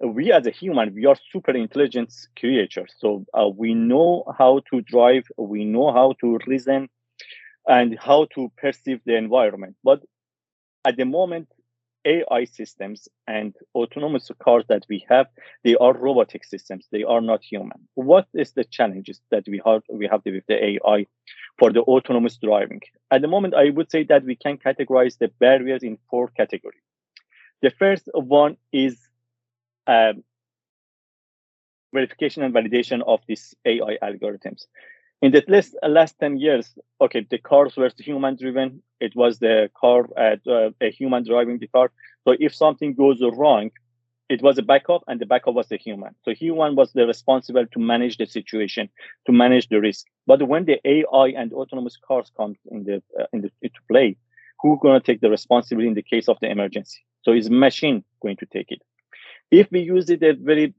We 0.00 0.32
as 0.32 0.46
a 0.46 0.50
human, 0.50 0.94
we 0.94 1.06
are 1.06 1.16
super 1.32 1.52
intelligent 1.52 2.12
creatures. 2.38 2.92
So 2.98 3.24
uh, 3.32 3.48
we 3.48 3.74
know 3.74 4.24
how 4.36 4.62
to 4.70 4.80
drive, 4.80 5.24
we 5.36 5.64
know 5.64 5.92
how 5.92 6.14
to 6.20 6.38
reason, 6.46 6.88
and 7.66 7.98
how 7.98 8.26
to 8.34 8.50
perceive 8.56 9.00
the 9.04 9.16
environment. 9.16 9.76
But 9.82 10.02
at 10.84 10.96
the 10.96 11.04
moment, 11.04 11.48
AI 12.06 12.44
systems 12.44 13.08
and 13.26 13.54
autonomous 13.74 14.30
cars 14.42 14.64
that 14.68 14.84
we 14.88 15.06
have, 15.08 15.26
they 15.62 15.74
are 15.76 15.94
robotic 15.94 16.44
systems. 16.44 16.86
They 16.92 17.02
are 17.02 17.22
not 17.22 17.42
human. 17.42 17.88
What 17.94 18.26
is 18.34 18.52
the 18.52 18.64
challenges 18.64 19.20
that 19.30 19.44
we 19.48 19.62
have 19.64 19.82
we 19.88 20.06
have 20.10 20.20
with 20.24 20.44
the 20.46 20.62
AI 20.62 21.06
for 21.58 21.72
the 21.72 21.80
autonomous 21.82 22.36
driving? 22.36 22.82
At 23.10 23.22
the 23.22 23.28
moment, 23.28 23.54
I 23.54 23.70
would 23.70 23.90
say 23.90 24.04
that 24.04 24.24
we 24.24 24.36
can 24.36 24.58
categorize 24.58 25.16
the 25.18 25.28
barriers 25.40 25.82
in 25.82 25.98
four 26.10 26.28
categories. 26.28 26.82
The 27.62 27.70
first 27.70 28.08
one 28.12 28.58
is 28.72 28.98
um, 29.86 30.22
verification 31.94 32.42
and 32.42 32.52
validation 32.52 33.00
of 33.06 33.20
these 33.26 33.54
AI 33.64 33.96
algorithms 34.02 34.66
in 35.24 35.32
the 35.32 35.42
last, 35.48 35.74
last 35.88 36.18
10 36.20 36.36
years, 36.36 36.74
okay, 37.00 37.26
the 37.30 37.38
cars 37.38 37.76
were 37.78 37.90
human 37.96 38.36
driven. 38.36 38.82
It 39.00 39.16
was 39.16 39.38
the 39.38 39.70
car, 39.74 40.06
uh, 40.18 40.36
a 40.82 40.90
human 40.90 41.24
driving 41.24 41.58
the 41.58 41.68
car. 41.68 41.90
So 42.24 42.34
if 42.38 42.54
something 42.54 42.92
goes 42.92 43.22
wrong, 43.22 43.70
it 44.28 44.42
was 44.42 44.58
a 44.58 44.62
backup 44.62 45.02
and 45.08 45.18
the 45.18 45.24
backup 45.24 45.54
was 45.54 45.68
the 45.68 45.78
human. 45.78 46.14
So 46.24 46.34
human 46.34 46.76
was 46.76 46.92
the 46.92 47.06
responsible 47.06 47.64
to 47.72 47.78
manage 47.78 48.18
the 48.18 48.26
situation, 48.26 48.90
to 49.26 49.32
manage 49.32 49.68
the 49.68 49.80
risk. 49.80 50.04
But 50.26 50.46
when 50.46 50.66
the 50.66 50.78
AI 50.84 51.28
and 51.28 51.54
autonomous 51.54 51.96
cars 52.06 52.30
come 52.36 52.56
in 52.70 52.84
the, 52.84 53.02
uh, 53.18 53.24
in 53.32 53.40
the 53.40 53.50
into 53.62 53.80
play, 53.90 54.18
who's 54.60 54.78
going 54.82 55.00
to 55.00 55.06
take 55.06 55.22
the 55.22 55.30
responsibility 55.30 55.88
in 55.88 55.94
the 55.94 56.02
case 56.02 56.28
of 56.28 56.36
the 56.42 56.50
emergency? 56.50 56.98
So 57.22 57.32
is 57.32 57.48
machine 57.48 58.04
going 58.20 58.36
to 58.38 58.46
take 58.46 58.70
it? 58.70 58.82
If 59.50 59.70
we 59.70 59.80
use 59.80 60.10
it 60.10 60.22
a 60.22 60.34
very 60.34 60.74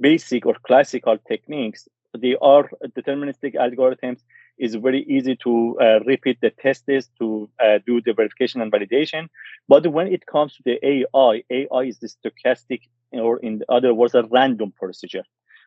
basic 0.00 0.46
or 0.46 0.54
classical 0.66 1.16
techniques, 1.28 1.88
they 2.18 2.36
are 2.40 2.70
deterministic 2.96 3.54
algorithms 3.54 4.20
It's 4.58 4.74
very 4.74 5.02
easy 5.16 5.36
to 5.44 5.76
uh, 5.80 6.00
repeat 6.12 6.38
the 6.40 6.50
tests 6.50 7.10
to 7.18 7.48
uh, 7.64 7.78
do 7.86 8.00
the 8.00 8.12
verification 8.12 8.60
and 8.62 8.72
validation. 8.72 9.28
But 9.68 9.86
when 9.94 10.08
it 10.16 10.24
comes 10.26 10.54
to 10.56 10.62
the 10.68 10.76
ai 10.92 11.42
ai 11.58 11.82
is 11.90 11.98
the 11.98 12.08
stochastic 12.16 12.82
or 13.12 13.38
in 13.40 13.62
other 13.68 13.92
words 13.94 14.14
a 14.14 14.22
random 14.38 14.72
procedure. 14.80 15.24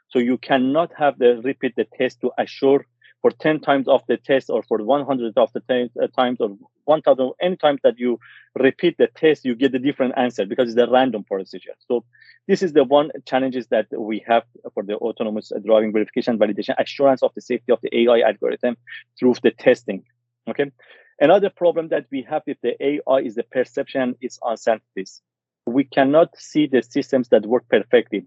So 0.09 0.19
you 0.19 0.37
cannot 0.37 0.91
have 0.97 1.17
the 1.17 1.41
repeat 1.43 1.75
the 1.75 1.87
test 1.97 2.21
to 2.21 2.31
assure 2.37 2.85
for 3.21 3.31
10 3.31 3.59
times 3.59 3.87
of 3.87 4.01
the 4.07 4.17
test 4.17 4.49
or 4.49 4.63
for 4.63 4.83
100 4.83 5.37
of 5.37 5.51
the 5.53 5.61
t- 5.61 5.89
uh, 6.01 6.07
times 6.17 6.37
or 6.39 6.57
1000 6.85 7.31
any 7.41 7.57
times 7.57 7.79
that 7.83 7.99
you 7.99 8.19
repeat 8.55 8.97
the 8.97 9.07
test 9.07 9.45
you 9.45 9.55
get 9.55 9.75
a 9.75 9.79
different 9.79 10.13
answer 10.17 10.45
because 10.45 10.69
it's 10.69 10.81
a 10.81 10.91
random 10.91 11.23
procedure. 11.23 11.75
So 11.87 12.05
this 12.47 12.63
is 12.63 12.73
the 12.73 12.83
one 12.83 13.11
challenges 13.25 13.67
that 13.67 13.87
we 13.91 14.23
have 14.27 14.43
for 14.73 14.83
the 14.83 14.95
autonomous 14.97 15.51
driving 15.65 15.91
verification 15.91 16.39
validation 16.39 16.75
assurance 16.77 17.21
of 17.21 17.33
the 17.35 17.41
safety 17.41 17.71
of 17.71 17.79
the 17.81 17.95
ai 17.99 18.21
algorithm 18.21 18.77
through 19.17 19.35
the 19.43 19.51
testing 19.51 20.03
okay? 20.49 20.71
Another 21.19 21.49
problem 21.49 21.89
that 21.89 22.05
we 22.11 22.25
have 22.29 22.43
with 22.47 22.57
the 22.61 22.81
ai 22.83 23.19
is 23.19 23.35
the 23.35 23.43
perception 23.43 24.15
is 24.21 24.39
uncertainties 24.43 25.21
we 25.69 25.83
cannot 25.83 26.37
see 26.37 26.67
the 26.67 26.81
systems 26.81 27.29
that 27.29 27.45
work 27.45 27.65
perfectly. 27.69 28.25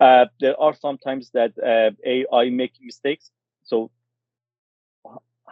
Uh, 0.00 0.26
there 0.40 0.60
are 0.60 0.74
sometimes 0.74 1.30
that 1.30 1.52
uh, 1.58 1.90
ai 2.04 2.50
make 2.50 2.72
mistakes. 2.80 3.30
So 3.62 3.90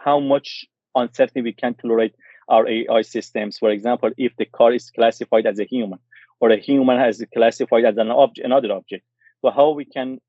how 0.03 0.19
much 0.19 0.65
uncertainty 0.95 1.41
we 1.41 1.53
can 1.53 1.73
tolerate 1.73 2.15
our 2.49 2.67
AI 2.67 3.01
systems. 3.01 3.57
For 3.57 3.69
example, 3.69 4.11
if 4.17 4.35
the 4.37 4.45
car 4.45 4.73
is 4.73 4.89
classified 4.91 5.45
as 5.45 5.59
a 5.59 5.65
human 5.65 5.99
or 6.39 6.49
a 6.49 6.57
human 6.57 6.99
has 6.99 7.23
classified 7.33 7.85
as 7.85 7.97
an 7.97 8.11
object, 8.11 8.45
another 8.45 8.71
object. 8.73 9.05
So 9.41 9.51
how 9.51 9.71
we 9.71 9.85
can 9.85 10.19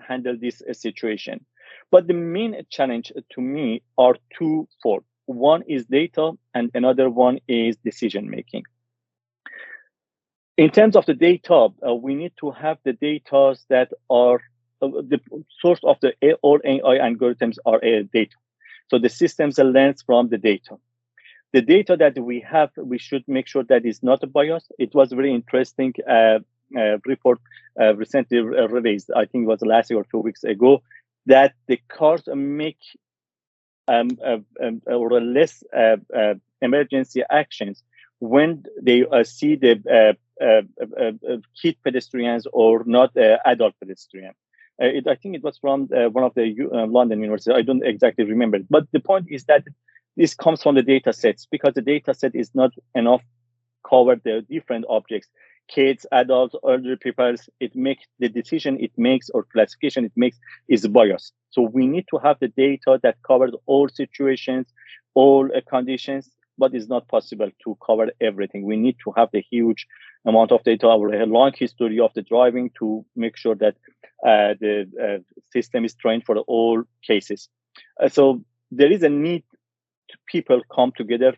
handle 0.00 0.36
this 0.40 0.62
uh, 0.62 0.72
situation? 0.72 1.44
But 1.90 2.06
the 2.06 2.14
main 2.14 2.56
challenge 2.70 3.12
to 3.32 3.40
me 3.40 3.82
are 3.96 4.16
twofold. 4.36 5.04
One 5.26 5.62
is 5.68 5.84
data, 5.84 6.32
and 6.54 6.70
another 6.74 7.10
one 7.10 7.38
is 7.46 7.76
decision 7.84 8.30
making. 8.30 8.64
In 10.56 10.70
terms 10.70 10.96
of 10.96 11.04
the 11.04 11.14
data, 11.14 11.68
uh, 11.86 11.94
we 11.94 12.14
need 12.14 12.32
to 12.40 12.50
have 12.50 12.78
the 12.82 12.94
data 12.94 13.54
that 13.68 13.92
are 14.08 14.40
uh, 14.80 14.88
the 14.88 15.20
source 15.60 15.80
of 15.82 15.98
the 16.00 16.14
all 16.42 16.60
AI 16.64 16.98
algorithms 16.98 17.58
are 17.66 17.76
uh, 17.76 18.02
data. 18.12 18.36
So 18.88 18.98
the 18.98 19.08
systems 19.08 19.58
learns 19.58 20.02
from 20.02 20.28
the 20.28 20.38
data. 20.38 20.76
The 21.52 21.62
data 21.62 21.96
that 21.96 22.18
we 22.18 22.40
have, 22.40 22.70
we 22.76 22.98
should 22.98 23.24
make 23.26 23.46
sure 23.46 23.64
that 23.64 23.86
is 23.86 24.02
not 24.02 24.30
biased. 24.32 24.70
It 24.78 24.94
was 24.94 25.12
a 25.12 25.16
very 25.16 25.32
interesting 25.32 25.94
uh, 26.06 26.40
uh, 26.76 26.98
report 27.06 27.38
uh, 27.80 27.96
recently 27.96 28.40
released. 28.40 29.10
I 29.16 29.24
think 29.24 29.44
it 29.44 29.46
was 29.46 29.62
last 29.62 29.90
year 29.90 30.00
or 30.00 30.06
two 30.10 30.18
weeks 30.18 30.44
ago 30.44 30.82
that 31.26 31.54
the 31.66 31.80
cars 31.88 32.24
make 32.26 32.78
um, 33.88 34.10
uh, 34.22 34.36
um, 34.62 34.82
or 34.86 35.18
less 35.18 35.64
uh, 35.74 35.96
uh, 36.14 36.34
emergency 36.60 37.22
actions 37.30 37.82
when 38.18 38.62
they 38.82 39.02
see 39.24 39.56
the 39.56 40.16
kid 41.60 41.76
pedestrians 41.82 42.46
or 42.52 42.82
not 42.84 43.16
adult 43.46 43.74
pedestrians. 43.80 44.36
Uh, 44.80 44.86
it, 44.86 45.06
I 45.08 45.14
think 45.16 45.34
it 45.34 45.42
was 45.42 45.58
from 45.58 45.88
uh, 45.96 46.08
one 46.08 46.24
of 46.24 46.34
the 46.34 46.54
uh, 46.72 46.86
London 46.86 47.20
universities. 47.20 47.54
I 47.56 47.62
don't 47.62 47.84
exactly 47.84 48.24
remember. 48.24 48.58
But 48.70 48.86
the 48.92 49.00
point 49.00 49.26
is 49.28 49.44
that 49.44 49.64
this 50.16 50.34
comes 50.34 50.62
from 50.62 50.74
the 50.74 50.82
data 50.82 51.12
sets 51.12 51.46
because 51.50 51.74
the 51.74 51.82
data 51.82 52.14
set 52.14 52.34
is 52.34 52.54
not 52.54 52.72
enough 52.94 53.22
cover 53.88 54.16
the 54.24 54.44
different 54.50 54.84
objects 54.88 55.28
kids 55.68 56.06
adults 56.12 56.54
elderly 56.64 56.96
people 56.96 57.34
it 57.60 57.74
makes 57.76 58.04
the 58.18 58.28
decision 58.28 58.78
it 58.80 58.90
makes 58.96 59.30
or 59.30 59.44
classification 59.44 60.04
it 60.04 60.12
makes 60.16 60.38
is 60.68 60.86
biased 60.88 61.32
so 61.50 61.62
we 61.62 61.86
need 61.86 62.04
to 62.10 62.18
have 62.18 62.36
the 62.40 62.48
data 62.48 62.98
that 63.02 63.16
covers 63.26 63.52
all 63.66 63.88
situations 63.88 64.66
all 65.14 65.48
uh, 65.54 65.60
conditions 65.68 66.30
but 66.58 66.74
it's 66.74 66.88
not 66.88 67.08
possible 67.08 67.50
to 67.64 67.78
cover 67.84 68.10
everything 68.20 68.64
we 68.64 68.76
need 68.76 68.96
to 69.04 69.12
have 69.16 69.28
the 69.32 69.40
huge 69.40 69.86
amount 70.26 70.52
of 70.52 70.62
data 70.64 70.86
a 70.86 71.26
long 71.26 71.52
history 71.56 72.00
of 72.00 72.12
the 72.14 72.22
driving 72.22 72.70
to 72.78 73.04
make 73.16 73.36
sure 73.36 73.54
that 73.54 73.76
uh, 74.26 74.54
the 74.60 74.86
uh, 75.02 75.18
system 75.52 75.84
is 75.84 75.94
trained 75.94 76.24
for 76.24 76.38
all 76.38 76.82
cases. 77.06 77.48
Uh, 78.02 78.08
so 78.08 78.42
there 78.70 78.90
is 78.90 79.02
a 79.02 79.08
need 79.08 79.44
to 80.10 80.16
people 80.26 80.60
come 80.74 80.92
together, 80.96 81.34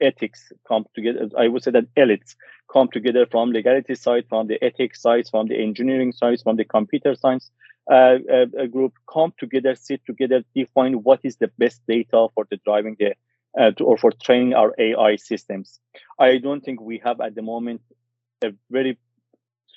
ethics 0.00 0.52
come 0.66 0.86
together. 0.94 1.28
I 1.38 1.48
would 1.48 1.62
say 1.62 1.70
that 1.72 1.94
elites 1.94 2.34
come 2.72 2.88
together 2.88 3.26
from 3.26 3.50
legality 3.50 3.94
side, 3.94 4.24
from 4.28 4.46
the 4.46 4.62
ethics 4.64 5.02
side, 5.02 5.28
from 5.30 5.48
the 5.48 5.62
engineering 5.62 6.12
side, 6.12 6.40
from 6.42 6.56
the 6.56 6.64
computer 6.64 7.14
science 7.14 7.50
uh, 7.90 8.18
uh, 8.32 8.66
group, 8.66 8.94
come 9.12 9.32
together, 9.38 9.74
sit 9.74 10.00
together, 10.06 10.44
define 10.54 11.02
what 11.02 11.20
is 11.24 11.36
the 11.36 11.50
best 11.58 11.82
data 11.86 12.28
for 12.34 12.46
the 12.50 12.58
driving 12.64 12.96
the 12.98 13.14
uh, 13.58 13.70
to, 13.72 13.84
or 13.84 13.98
for 13.98 14.10
training 14.10 14.54
our 14.54 14.74
AI 14.78 15.16
systems. 15.16 15.78
I 16.18 16.38
don't 16.38 16.62
think 16.64 16.80
we 16.80 17.00
have 17.04 17.20
at 17.20 17.34
the 17.34 17.42
moment 17.42 17.82
a 18.42 18.52
very 18.70 18.98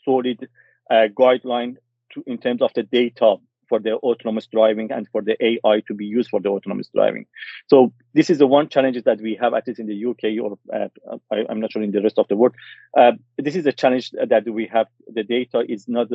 solid 0.04 0.48
uh, 0.90 1.08
guideline 1.14 1.76
to, 2.14 2.24
in 2.26 2.38
terms 2.38 2.62
of 2.62 2.72
the 2.74 2.84
data 2.84 3.36
for 3.68 3.80
the 3.80 3.96
autonomous 3.96 4.48
driving 4.48 4.92
and 4.92 5.08
for 5.12 5.22
the 5.22 5.36
AI 5.44 5.82
to 5.88 5.94
be 5.94 6.06
used 6.06 6.30
for 6.30 6.40
the 6.40 6.50
autonomous 6.50 6.88
driving. 6.94 7.26
So 7.68 7.94
this 8.14 8.30
is 8.30 8.38
the 8.38 8.48
one 8.48 8.70
challenge 8.70 9.02
that 9.04 9.20
we 9.20 9.38
have, 9.42 9.54
at 9.54 9.68
least 9.68 9.80
in 9.80 9.88
the 9.88 10.06
UK, 10.06 10.40
or 10.44 10.58
uh, 10.74 11.18
I, 11.32 11.46
am 11.50 11.60
not 11.60 11.72
sure 11.72 11.82
in 11.82 11.92
the 11.92 12.02
rest 12.02 12.20
of 12.20 12.28
the 12.28 12.36
world. 12.36 12.56
Uh, 12.96 13.14
this 13.38 13.56
is 13.56 13.66
a 13.66 13.72
challenge 13.72 14.12
that 14.12 14.48
we 14.48 14.68
have. 14.72 14.88
The 15.12 15.24
data 15.24 15.64
is 15.68 15.88
not 15.88 16.10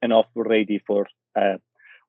enough 0.00 0.26
ready 0.34 0.80
for 0.86 1.06
uh, 1.34 1.56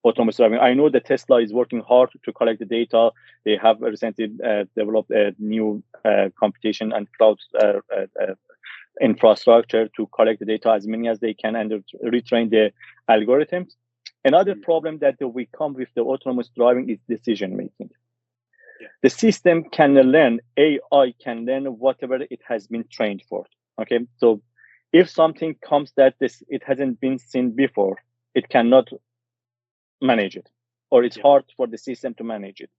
autonomous 0.03 0.38
driving. 0.38 0.60
I 0.60 0.74
know 0.74 0.89
that 0.89 1.05
Tesla 1.05 1.41
is 1.41 1.53
working 1.53 1.81
hard 1.81 2.10
to 2.24 2.33
collect 2.33 2.60
the 2.60 2.65
data. 2.65 3.12
They 3.45 3.57
have 3.57 3.81
recently 3.81 4.31
uh, 4.45 4.65
developed 4.75 5.12
a 5.12 5.33
new 5.39 5.83
uh, 6.03 6.29
computation 6.39 6.91
and 6.91 7.07
cloud 7.17 7.38
uh, 7.62 7.79
infrastructure 9.01 9.89
to 9.95 10.07
collect 10.07 10.39
the 10.39 10.45
data 10.45 10.72
as 10.72 10.88
many 10.88 11.07
as 11.07 11.19
they 11.19 11.33
can 11.33 11.55
and 11.55 11.83
retrain 12.03 12.50
the 12.50 12.72
algorithms. 13.10 13.72
Another 14.25 14.55
mm. 14.55 14.62
problem 14.62 15.00
that 15.00 15.15
we 15.22 15.48
come 15.57 15.74
with 15.74 15.89
the 15.95 16.01
autonomous 16.01 16.50
driving 16.55 16.89
is 16.89 17.00
decision 17.10 17.57
making. 17.57 17.89
Yeah. 18.79 18.88
The 19.01 19.10
system 19.10 19.65
can 19.69 19.95
learn, 19.95 20.39
AI 20.57 21.13
can 21.24 21.45
learn 21.45 21.65
whatever 21.65 22.15
it 22.15 22.41
has 22.48 22.67
been 22.67 22.86
trained 22.89 23.24
for. 23.27 23.45
Okay, 23.81 24.00
so 24.17 24.41
if 24.91 25.10
something 25.10 25.55
comes 25.67 25.91
that 25.98 26.15
this 26.19 26.43
it 26.48 26.63
hasn't 26.63 27.00
been 27.00 27.17
seen 27.17 27.51
before, 27.51 27.98
it 28.36 28.50
cannot 28.50 28.89
manage 30.03 30.36
it 30.36 30.50
or 30.91 31.03
it's 31.03 31.17
yeah. 31.17 31.24
hard 31.24 31.43
for 31.57 31.65
the 31.65 31.77
system 31.77 32.13
to 32.13 32.24
manage 32.24 32.62
it. 32.62 32.69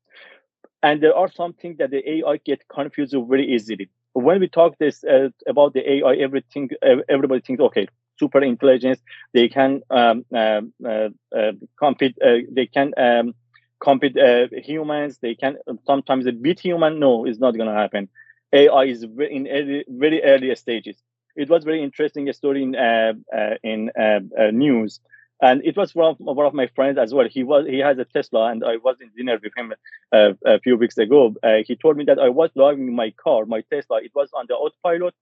And 0.82 1.02
there 1.02 1.16
are 1.16 1.30
some 1.30 1.52
things 1.54 1.78
that 1.78 1.90
the 1.90 2.08
AI 2.08 2.36
get 2.44 2.68
confused 2.68 3.16
very 3.28 3.52
easily. 3.54 3.88
When 4.12 4.38
we 4.38 4.48
talk 4.48 4.78
this 4.78 5.02
uh, 5.02 5.30
about 5.48 5.72
the 5.74 5.82
AI, 5.94 6.14
everything 6.14 6.70
everybody 7.08 7.40
thinks 7.40 7.60
okay, 7.60 7.88
super 8.20 8.40
intelligence. 8.42 9.00
They 9.32 9.48
can 9.48 9.82
um, 9.90 10.24
uh, 10.32 10.60
uh, 10.86 11.08
uh 11.36 11.52
compete. 11.76 12.16
Uh, 12.24 12.46
they 12.52 12.66
can 12.66 12.92
um, 12.96 13.34
compete 13.80 14.16
uh, 14.16 14.46
humans. 14.52 15.18
They 15.20 15.34
can 15.34 15.56
sometimes 15.86 16.30
beat 16.40 16.60
human. 16.60 17.00
No, 17.00 17.24
it's 17.24 17.40
not 17.40 17.56
going 17.56 17.68
to 17.68 17.74
happen. 17.74 18.08
AI 18.52 18.84
is 18.84 19.02
in 19.02 19.48
early, 19.48 19.84
very 19.88 20.22
early 20.22 20.54
stages. 20.54 20.96
It 21.34 21.48
was 21.48 21.64
very 21.64 21.82
interesting 21.82 22.32
story 22.32 22.62
in 22.62 22.74
in 23.64 23.90
news 24.52 25.00
and 25.40 25.64
it 25.64 25.76
was 25.76 25.94
one 25.94 26.10
of, 26.10 26.16
one 26.18 26.46
of 26.46 26.54
my 26.54 26.66
friends 26.68 26.98
as 26.98 27.12
well. 27.12 27.28
He 27.28 27.42
was 27.42 27.66
he 27.66 27.78
has 27.78 27.98
a 27.98 28.04
Tesla, 28.04 28.50
and 28.50 28.64
I 28.64 28.76
was 28.76 28.96
in 29.00 29.10
dinner 29.16 29.38
with 29.42 29.52
him 29.56 29.74
uh, 30.12 30.32
a 30.44 30.60
few 30.60 30.76
weeks 30.76 30.98
ago. 30.98 31.34
Uh, 31.42 31.58
he 31.66 31.76
told 31.76 31.96
me 31.96 32.04
that 32.04 32.18
I 32.18 32.28
was 32.28 32.50
driving 32.56 32.94
my 32.94 33.10
car, 33.10 33.44
my 33.46 33.62
Tesla. 33.62 34.00
It 34.02 34.12
was 34.14 34.30
on 34.32 34.46
the 34.48 34.54
autopilot, 34.54 35.14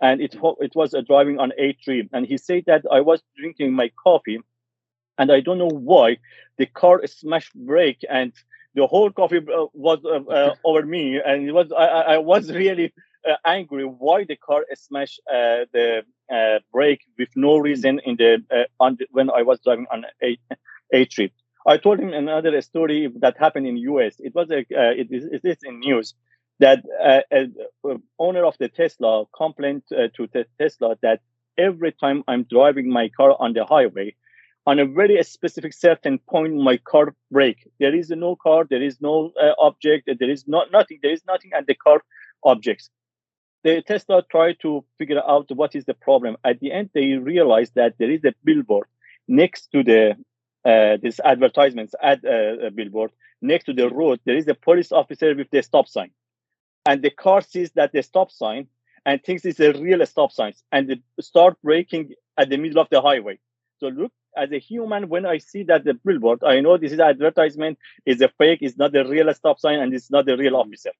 and 0.00 0.20
it 0.20 0.36
it 0.60 0.74
was 0.74 0.94
uh, 0.94 1.00
driving 1.02 1.38
on 1.38 1.52
A3. 1.58 2.08
And 2.12 2.26
he 2.26 2.38
said 2.38 2.64
that 2.66 2.84
I 2.90 3.00
was 3.00 3.22
drinking 3.36 3.72
my 3.72 3.90
coffee, 4.02 4.40
and 5.18 5.32
I 5.32 5.40
don't 5.40 5.58
know 5.58 5.70
why 5.70 6.18
the 6.58 6.66
car 6.66 7.06
smashed 7.06 7.54
brake 7.54 8.04
and 8.08 8.32
the 8.74 8.86
whole 8.86 9.10
coffee 9.10 9.38
uh, 9.38 9.66
was 9.74 9.98
uh, 10.04 10.30
uh, 10.30 10.54
over 10.64 10.84
me, 10.84 11.20
and 11.24 11.48
it 11.48 11.52
was 11.52 11.72
I, 11.72 12.14
I 12.14 12.18
was 12.18 12.50
really 12.62 12.92
angry 13.44 13.84
why 13.84 14.24
the 14.24 14.36
car 14.36 14.64
smashed 14.74 15.20
uh, 15.28 15.64
the 15.72 16.02
uh, 16.32 16.58
brake 16.72 17.02
with 17.18 17.28
no 17.36 17.58
reason 17.58 18.00
in 18.04 18.16
the, 18.16 18.66
on 18.80 18.96
the, 18.98 19.06
when 19.10 19.30
I 19.30 19.42
was 19.42 19.60
driving 19.60 19.86
on 19.92 20.04
a 20.22 20.38
a 20.92 21.04
trip. 21.06 21.32
I 21.66 21.76
told 21.76 22.00
him 22.00 22.12
another 22.12 22.60
story 22.60 23.10
that 23.20 23.38
happened 23.38 23.66
in 23.66 23.76
US. 23.76 24.16
It 24.18 24.34
was 24.34 24.50
a 24.50 24.64
it 24.68 25.08
is 25.10 25.24
it 25.26 25.42
is 25.44 25.58
in 25.62 25.80
news 25.80 26.14
that 26.58 26.84
uh, 27.02 27.20
owner 28.18 28.44
of 28.44 28.56
the 28.58 28.68
Tesla 28.68 29.24
complained 29.36 29.82
uh, 29.92 30.08
to 30.16 30.28
Tesla 30.58 30.96
that 31.02 31.20
every 31.58 31.92
time 31.92 32.22
I'm 32.28 32.44
driving 32.44 32.88
my 32.90 33.08
car 33.08 33.34
on 33.38 33.52
the 33.52 33.64
highway, 33.64 34.14
on 34.66 34.78
a 34.78 34.86
very 34.86 35.22
specific 35.24 35.72
certain 35.72 36.18
point, 36.18 36.54
my 36.54 36.76
car 36.76 37.14
brake. 37.30 37.68
There 37.80 37.94
is 37.94 38.10
no 38.10 38.36
car, 38.36 38.64
there 38.68 38.82
is 38.82 39.00
no 39.00 39.32
uh, 39.40 39.52
object, 39.58 40.08
there 40.18 40.30
is 40.30 40.46
not 40.46 40.70
nothing, 40.70 41.00
there 41.02 41.12
is 41.12 41.22
nothing, 41.26 41.50
and 41.52 41.66
the 41.66 41.74
car 41.74 42.00
objects 42.44 42.90
the 43.64 43.82
Tesla 43.82 44.22
tried 44.30 44.58
to 44.60 44.84
figure 44.98 45.22
out 45.26 45.50
what 45.50 45.74
is 45.74 45.84
the 45.84 45.94
problem. 45.94 46.36
At 46.44 46.60
the 46.60 46.72
end, 46.72 46.90
they 46.94 47.12
realized 47.14 47.74
that 47.76 47.94
there 47.98 48.10
is 48.10 48.24
a 48.24 48.34
billboard 48.44 48.86
next 49.28 49.70
to 49.72 49.82
the 49.82 50.16
uh, 50.64 50.96
this 51.02 51.18
advertisements 51.24 51.94
ad 52.00 52.24
uh, 52.24 52.70
billboard 52.70 53.10
next 53.40 53.64
to 53.64 53.72
the 53.72 53.88
road. 53.88 54.20
There 54.24 54.36
is 54.36 54.46
a 54.48 54.54
police 54.54 54.92
officer 54.92 55.34
with 55.34 55.50
the 55.50 55.62
stop 55.62 55.88
sign, 55.88 56.10
and 56.86 57.02
the 57.02 57.10
car 57.10 57.40
sees 57.40 57.72
that 57.72 57.92
the 57.92 58.02
stop 58.02 58.30
sign 58.30 58.68
and 59.04 59.22
thinks 59.22 59.44
it's 59.44 59.60
a 59.60 59.72
real 59.72 60.04
stop 60.06 60.32
sign, 60.32 60.52
and 60.70 60.88
they 60.88 61.02
start 61.20 61.56
braking 61.62 62.12
at 62.38 62.48
the 62.48 62.56
middle 62.56 62.80
of 62.80 62.88
the 62.90 63.00
highway. 63.00 63.38
So 63.78 63.88
look, 63.88 64.12
as 64.36 64.52
a 64.52 64.58
human, 64.58 65.08
when 65.08 65.26
I 65.26 65.38
see 65.38 65.64
that 65.64 65.84
the 65.84 65.94
billboard, 65.94 66.44
I 66.44 66.60
know 66.60 66.78
this 66.78 66.92
is 66.92 67.00
advertisement, 67.00 67.78
is 68.06 68.20
a 68.20 68.28
fake, 68.28 68.60
it's 68.62 68.76
not 68.76 68.92
the 68.92 69.04
real 69.04 69.32
stop 69.34 69.58
sign, 69.58 69.80
and 69.80 69.92
it's 69.92 70.10
not 70.10 70.26
the 70.26 70.36
real 70.36 70.56
officer 70.56 70.92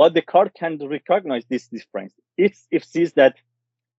but 0.00 0.14
the 0.14 0.22
car 0.22 0.48
can 0.48 0.78
recognize 0.78 1.44
this 1.50 1.68
difference. 1.68 2.14
If 2.38 2.58
it 2.70 2.84
sees 2.86 3.12
that 3.20 3.34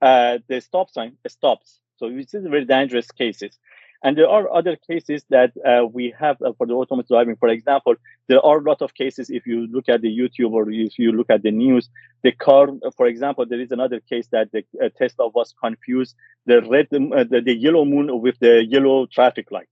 uh, 0.02 0.40
the 0.48 0.60
stop 0.60 0.90
sign 0.90 1.12
stops, 1.28 1.80
so 1.98 2.10
this 2.10 2.34
is 2.34 2.44
very 2.48 2.66
dangerous 2.66 3.12
cases. 3.12 3.60
And 4.04 4.18
there 4.18 4.28
are 4.28 4.52
other 4.52 4.76
cases 4.90 5.24
that 5.30 5.52
uh, 5.64 5.86
we 5.86 6.12
have 6.20 6.42
uh, 6.42 6.54
for 6.58 6.66
the 6.66 6.74
autonomous 6.74 7.08
driving. 7.08 7.36
For 7.36 7.50
example, 7.50 7.94
there 8.28 8.44
are 8.44 8.58
a 8.58 8.64
lot 8.64 8.82
of 8.82 8.96
cases. 8.96 9.30
If 9.30 9.46
you 9.46 9.68
look 9.68 9.90
at 9.90 10.02
the 10.02 10.10
YouTube 10.10 10.54
or 10.54 10.72
if 10.72 10.98
you 10.98 11.12
look 11.12 11.30
at 11.30 11.44
the 11.44 11.52
news, 11.52 11.88
the 12.24 12.32
car, 12.32 12.70
for 12.98 13.06
example, 13.06 13.46
there 13.46 13.62
is 13.62 13.72
another 13.72 14.00
case 14.00 14.28
that 14.32 14.52
the 14.52 14.64
uh, 14.84 14.90
Tesla 14.98 15.28
was 15.28 15.54
confused 15.64 16.16
the 16.48 16.64
red, 16.64 16.88
uh, 16.92 17.26
the, 17.30 17.42
the 17.46 17.56
yellow 17.56 17.86
moon 17.86 18.08
with 18.22 18.40
the 18.40 18.66
yellow 18.68 19.06
traffic 19.06 19.52
light. 19.52 19.70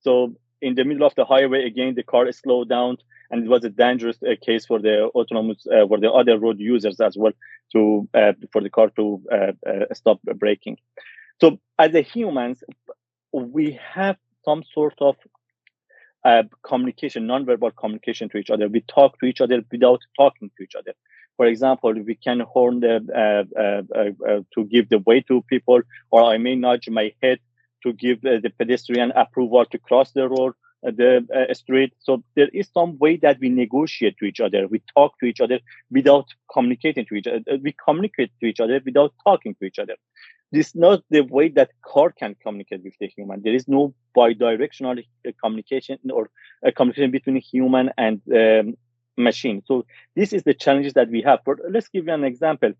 So 0.00 0.36
in 0.60 0.74
the 0.74 0.84
middle 0.84 1.06
of 1.06 1.14
the 1.14 1.24
highway, 1.24 1.66
again, 1.66 1.94
the 1.94 2.02
car 2.02 2.26
is 2.26 2.38
slowed 2.38 2.68
down 2.68 2.98
and 3.30 3.44
it 3.44 3.48
was 3.48 3.64
a 3.64 3.70
dangerous 3.70 4.16
uh, 4.22 4.34
case 4.40 4.66
for 4.66 4.78
the 4.78 5.04
autonomous 5.14 5.66
uh, 5.66 5.86
for 5.86 5.98
the 5.98 6.10
other 6.10 6.38
road 6.38 6.58
users 6.58 7.00
as 7.00 7.16
well 7.16 7.32
to 7.72 8.08
uh, 8.14 8.32
for 8.52 8.60
the 8.60 8.70
car 8.70 8.90
to 8.96 9.20
uh, 9.32 9.52
uh, 9.68 9.94
stop 9.94 10.20
braking. 10.36 10.76
So 11.40 11.58
as 11.78 11.94
a 11.94 12.02
humans 12.02 12.62
we 13.32 13.78
have 13.94 14.16
some 14.44 14.62
sort 14.72 14.94
of 15.00 15.16
uh, 16.24 16.44
communication 16.62 17.26
non-verbal 17.26 17.72
communication 17.72 18.28
to 18.30 18.38
each 18.38 18.50
other. 18.50 18.68
We 18.68 18.80
talk 18.82 19.18
to 19.20 19.26
each 19.26 19.40
other 19.40 19.60
without 19.70 20.00
talking 20.16 20.50
to 20.56 20.62
each 20.62 20.74
other. 20.74 20.94
For 21.36 21.46
example 21.46 21.92
we 21.92 22.14
can 22.14 22.40
horn 22.40 22.80
the 22.80 23.00
to 24.54 24.64
give 24.64 24.88
the 24.88 24.98
way 25.00 25.20
to 25.22 25.42
people 25.42 25.80
or 26.10 26.22
i 26.22 26.38
may 26.38 26.54
nudge 26.54 26.88
my 26.88 27.12
head 27.22 27.38
to 27.86 27.92
give 27.92 28.20
the 28.22 28.52
pedestrian 28.58 29.12
approval 29.12 29.64
to 29.72 29.78
cross 29.78 30.10
the 30.12 30.28
road 30.28 30.54
the 30.82 31.26
uh, 31.34 31.52
street. 31.54 31.92
So 31.98 32.22
there 32.34 32.48
is 32.52 32.68
some 32.72 32.98
way 32.98 33.16
that 33.16 33.38
we 33.40 33.48
negotiate 33.48 34.16
to 34.18 34.24
each 34.24 34.40
other. 34.40 34.66
We 34.68 34.82
talk 34.94 35.18
to 35.20 35.26
each 35.26 35.40
other 35.40 35.58
without 35.90 36.26
communicating 36.52 37.06
to 37.06 37.14
each 37.14 37.26
other. 37.26 37.40
We 37.62 37.74
communicate 37.84 38.30
to 38.40 38.46
each 38.46 38.60
other 38.60 38.80
without 38.84 39.12
talking 39.24 39.54
to 39.56 39.64
each 39.64 39.78
other. 39.78 39.94
This 40.52 40.68
is 40.68 40.74
not 40.76 41.02
the 41.10 41.22
way 41.22 41.48
that 41.50 41.70
car 41.84 42.12
can 42.12 42.36
communicate 42.40 42.84
with 42.84 42.94
the 43.00 43.08
human. 43.08 43.42
There 43.42 43.54
is 43.54 43.66
no 43.66 43.94
bidirectional 44.16 45.02
uh, 45.26 45.30
communication 45.42 45.98
or 46.12 46.30
a 46.64 46.70
communication 46.70 47.10
between 47.10 47.36
human 47.36 47.90
and 47.98 48.20
um, 48.32 48.76
machine. 49.16 49.62
So 49.66 49.86
this 50.14 50.32
is 50.32 50.44
the 50.44 50.54
challenges 50.54 50.94
that 50.94 51.08
we 51.08 51.22
have. 51.22 51.40
But 51.44 51.56
let's 51.68 51.88
give 51.88 52.06
you 52.06 52.12
an 52.12 52.22
example 52.22 52.72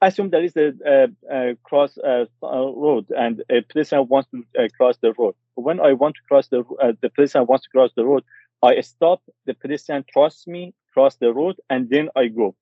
assume 0.00 0.30
there 0.30 0.44
is 0.44 0.56
a, 0.56 0.72
a, 0.86 1.08
a 1.30 1.56
cross 1.62 1.98
uh, 1.98 2.26
road 2.42 3.06
and 3.10 3.42
a 3.50 3.60
pedestrian 3.62 4.08
wants 4.08 4.30
to 4.30 4.44
uh, 4.58 4.68
cross 4.76 4.96
the 4.98 5.12
road. 5.18 5.34
When 5.54 5.80
I 5.80 5.92
want 5.92 6.16
to 6.16 6.22
cross 6.28 6.48
the 6.48 6.60
uh, 6.82 6.92
the 7.00 7.10
pedestrian 7.10 7.46
wants 7.46 7.64
to 7.66 7.70
cross 7.70 7.90
the 7.94 8.04
road, 8.04 8.24
I 8.62 8.80
stop. 8.80 9.22
The 9.46 9.54
pedestrian 9.54 10.04
trusts 10.12 10.46
me, 10.46 10.74
cross 10.92 11.16
the 11.16 11.32
road, 11.32 11.56
and 11.68 11.88
then 11.90 12.08
I 12.16 12.28
go. 12.28 12.54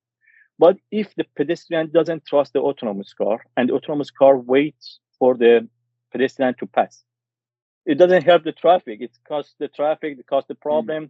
But 0.57 0.77
if 0.91 1.15
the 1.15 1.25
pedestrian 1.37 1.91
doesn't 1.91 2.25
trust 2.25 2.53
the 2.53 2.59
autonomous 2.59 3.13
car 3.13 3.45
and 3.55 3.69
the 3.69 3.73
autonomous 3.73 4.11
car 4.11 4.37
waits 4.37 4.99
for 5.17 5.35
the 5.35 5.67
pedestrian 6.11 6.55
to 6.59 6.65
pass, 6.67 7.03
it 7.85 7.95
doesn't 7.95 8.23
help 8.23 8.43
the 8.43 8.51
traffic. 8.51 8.99
It 9.01 9.11
causes 9.27 9.55
the 9.59 9.69
traffic, 9.69 10.19
it 10.19 10.27
causes 10.27 10.47
the 10.49 10.55
problem. 10.55 11.05
Mm. 11.05 11.09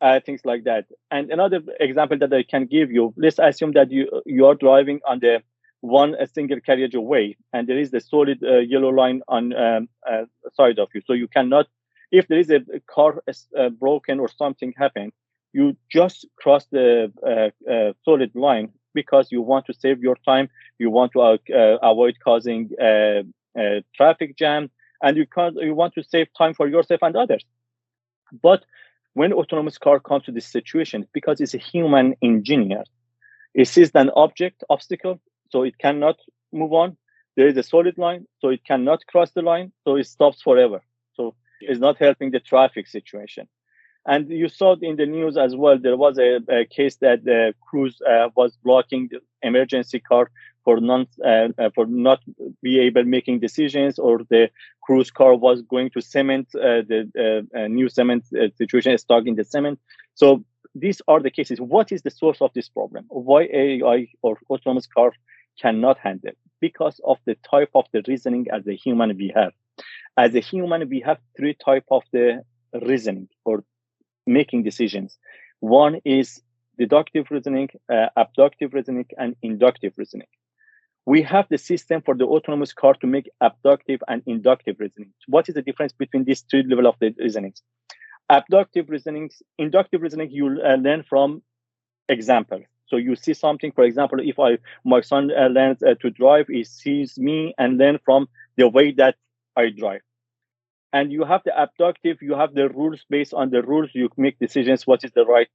Uh, 0.00 0.20
things 0.20 0.42
like 0.44 0.64
that. 0.64 0.84
And 1.10 1.30
another 1.30 1.62
example 1.80 2.18
that 2.18 2.32
I 2.32 2.42
can 2.42 2.66
give 2.66 2.90
you: 2.90 3.14
let's 3.16 3.38
assume 3.38 3.72
that 3.72 3.90
you 3.90 4.22
you 4.26 4.44
are 4.44 4.54
driving 4.54 5.00
on 5.08 5.20
the 5.20 5.42
one 5.84 6.14
a 6.14 6.26
single 6.26 6.60
carriage 6.60 6.94
away, 6.94 7.36
and 7.52 7.68
there 7.68 7.78
is 7.78 7.90
the 7.90 8.00
solid 8.00 8.42
uh, 8.42 8.58
yellow 8.58 8.88
line 8.88 9.20
on 9.28 9.54
um, 9.54 9.88
uh, 10.10 10.24
side 10.54 10.78
of 10.78 10.88
you. 10.94 11.02
So 11.06 11.12
you 11.12 11.28
cannot, 11.28 11.66
if 12.10 12.26
there 12.28 12.38
is 12.38 12.50
a 12.50 12.60
car 12.86 13.22
uh, 13.28 13.68
broken 13.68 14.18
or 14.18 14.28
something 14.28 14.72
happened, 14.76 15.12
you 15.52 15.76
just 15.90 16.26
cross 16.36 16.64
the 16.72 17.12
uh, 17.22 17.70
uh, 17.70 17.92
solid 18.02 18.34
line 18.34 18.70
because 18.94 19.30
you 19.30 19.42
want 19.42 19.66
to 19.66 19.74
save 19.74 20.02
your 20.02 20.16
time. 20.24 20.48
You 20.78 20.88
want 20.88 21.12
to 21.12 21.20
uh, 21.20 21.36
avoid 21.82 22.14
causing 22.24 22.70
traffic 23.94 24.38
jam, 24.38 24.70
and 25.02 25.16
you 25.18 25.26
you 25.68 25.74
want 25.74 25.92
to 25.94 26.02
save 26.02 26.28
time 26.38 26.54
for 26.54 26.66
yourself 26.66 27.00
and 27.02 27.14
others. 27.14 27.44
But 28.42 28.64
when 29.12 29.32
autonomous 29.34 29.76
car 29.76 30.00
comes 30.00 30.24
to 30.24 30.32
this 30.32 30.46
situation, 30.46 31.06
because 31.12 31.40
it's 31.42 31.54
a 31.54 31.58
human 31.72 32.14
engineer, 32.22 32.84
it 33.52 33.68
sees 33.68 33.90
an 33.94 34.10
object 34.16 34.64
obstacle 34.70 35.20
so 35.54 35.62
it 35.62 35.78
cannot 35.78 36.16
move 36.52 36.72
on. 36.72 36.96
There 37.36 37.46
is 37.46 37.56
a 37.56 37.62
solid 37.62 37.96
line, 37.96 38.26
so 38.40 38.48
it 38.48 38.64
cannot 38.64 39.06
cross 39.06 39.30
the 39.30 39.42
line, 39.42 39.70
so 39.84 39.94
it 39.94 40.08
stops 40.08 40.42
forever. 40.42 40.80
So 41.16 41.36
it's 41.60 41.78
not 41.78 41.96
helping 41.96 42.32
the 42.32 42.40
traffic 42.40 42.88
situation. 42.88 43.46
And 44.04 44.28
you 44.28 44.48
saw 44.48 44.74
in 44.82 44.96
the 44.96 45.06
news 45.06 45.36
as 45.36 45.54
well, 45.54 45.78
there 45.78 45.96
was 45.96 46.18
a, 46.18 46.40
a 46.48 46.64
case 46.64 46.96
that 46.96 47.24
the 47.24 47.54
Cruise 47.66 47.96
uh, 48.02 48.30
was 48.34 48.58
blocking 48.64 49.08
the 49.12 49.20
emergency 49.42 50.00
car 50.00 50.28
for 50.64 50.80
non 50.80 51.06
uh, 51.24 51.48
uh, 51.56 51.70
for 51.74 51.86
not 51.86 52.20
be 52.60 52.80
able 52.80 53.04
making 53.04 53.38
decisions, 53.38 53.98
or 53.98 54.18
the 54.34 54.50
Cruise 54.82 55.10
car 55.10 55.36
was 55.36 55.62
going 55.62 55.90
to 55.90 56.00
cement 56.02 56.48
uh, 56.56 56.82
the 56.90 57.00
uh, 57.24 57.58
uh, 57.58 57.68
new 57.68 57.88
cement 57.88 58.24
situation 58.58 58.98
stuck 58.98 59.24
in 59.26 59.36
the 59.36 59.44
cement. 59.44 59.78
So 60.14 60.44
these 60.74 61.00
are 61.06 61.20
the 61.20 61.30
cases. 61.30 61.60
What 61.60 61.92
is 61.92 62.02
the 62.02 62.10
source 62.10 62.40
of 62.42 62.50
this 62.54 62.68
problem? 62.68 63.04
Why 63.08 63.42
AI 63.52 64.08
or 64.22 64.38
autonomous 64.50 64.86
car 64.86 65.12
cannot 65.60 65.98
handle 65.98 66.32
because 66.60 67.00
of 67.04 67.18
the 67.26 67.36
type 67.50 67.70
of 67.74 67.84
the 67.92 68.02
reasoning 68.08 68.46
as 68.52 68.66
a 68.66 68.74
human 68.74 69.16
we 69.16 69.32
have. 69.34 69.52
As 70.16 70.34
a 70.34 70.40
human, 70.40 70.88
we 70.88 71.00
have 71.00 71.18
three 71.36 71.54
type 71.54 71.84
of 71.90 72.02
the 72.12 72.42
reasoning 72.82 73.28
or 73.44 73.64
making 74.26 74.62
decisions. 74.62 75.18
One 75.60 76.00
is 76.04 76.40
deductive 76.78 77.26
reasoning, 77.30 77.68
uh, 77.92 78.08
abductive 78.16 78.74
reasoning, 78.74 79.06
and 79.18 79.36
inductive 79.42 79.92
reasoning. 79.96 80.28
We 81.06 81.22
have 81.22 81.46
the 81.50 81.58
system 81.58 82.02
for 82.02 82.14
the 82.14 82.24
autonomous 82.24 82.72
car 82.72 82.94
to 82.94 83.06
make 83.06 83.28
abductive 83.40 84.00
and 84.08 84.22
inductive 84.26 84.76
reasoning. 84.78 85.12
What 85.28 85.48
is 85.48 85.54
the 85.54 85.62
difference 85.62 85.92
between 85.92 86.24
these 86.24 86.42
three 86.42 86.62
level 86.62 86.86
of 86.86 86.96
the 87.00 87.14
reasonings? 87.18 87.62
Abductive 88.30 88.88
reasoning, 88.88 89.30
inductive 89.58 90.00
reasoning, 90.00 90.30
you 90.30 90.60
uh, 90.64 90.76
learn 90.76 91.02
from 91.02 91.42
examples. 92.08 92.64
So 92.86 92.96
you 92.96 93.16
see 93.16 93.34
something, 93.34 93.72
for 93.72 93.84
example, 93.84 94.18
if 94.20 94.38
I 94.38 94.58
my 94.84 95.00
son 95.00 95.30
uh, 95.36 95.48
learns 95.48 95.82
uh, 95.82 95.94
to 96.00 96.10
drive, 96.10 96.46
he 96.48 96.64
sees 96.64 97.18
me 97.18 97.54
and 97.58 97.78
learn 97.78 97.98
from 98.04 98.28
the 98.56 98.68
way 98.68 98.92
that 98.92 99.16
I 99.56 99.70
drive. 99.70 100.02
And 100.92 101.12
you 101.12 101.24
have 101.24 101.42
the 101.44 101.60
abductive, 101.60 102.18
you 102.22 102.34
have 102.34 102.54
the 102.54 102.68
rules 102.68 103.04
based 103.10 103.34
on 103.34 103.50
the 103.50 103.62
rules, 103.62 103.90
you 103.94 104.08
make 104.16 104.38
decisions 104.38 104.86
what 104.86 105.04
is 105.04 105.12
the 105.12 105.24
right 105.24 105.48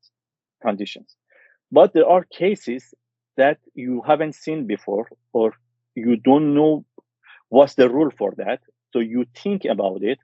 conditions. 0.62 1.16
But 1.72 1.94
there 1.94 2.08
are 2.08 2.24
cases 2.26 2.94
that 3.38 3.60
you 3.74 4.02
haven't 4.06 4.36
seen 4.36 4.68
before 4.68 5.08
or 5.34 5.54
you 5.96 6.18
don't 6.18 6.54
know 6.54 6.86
what's 7.50 7.76
the 7.76 7.90
rule 7.90 8.12
for 8.18 8.34
that. 8.38 8.62
So 8.92 9.00
you 9.00 9.26
think 9.36 9.66
about 9.66 10.04
it 10.04 10.20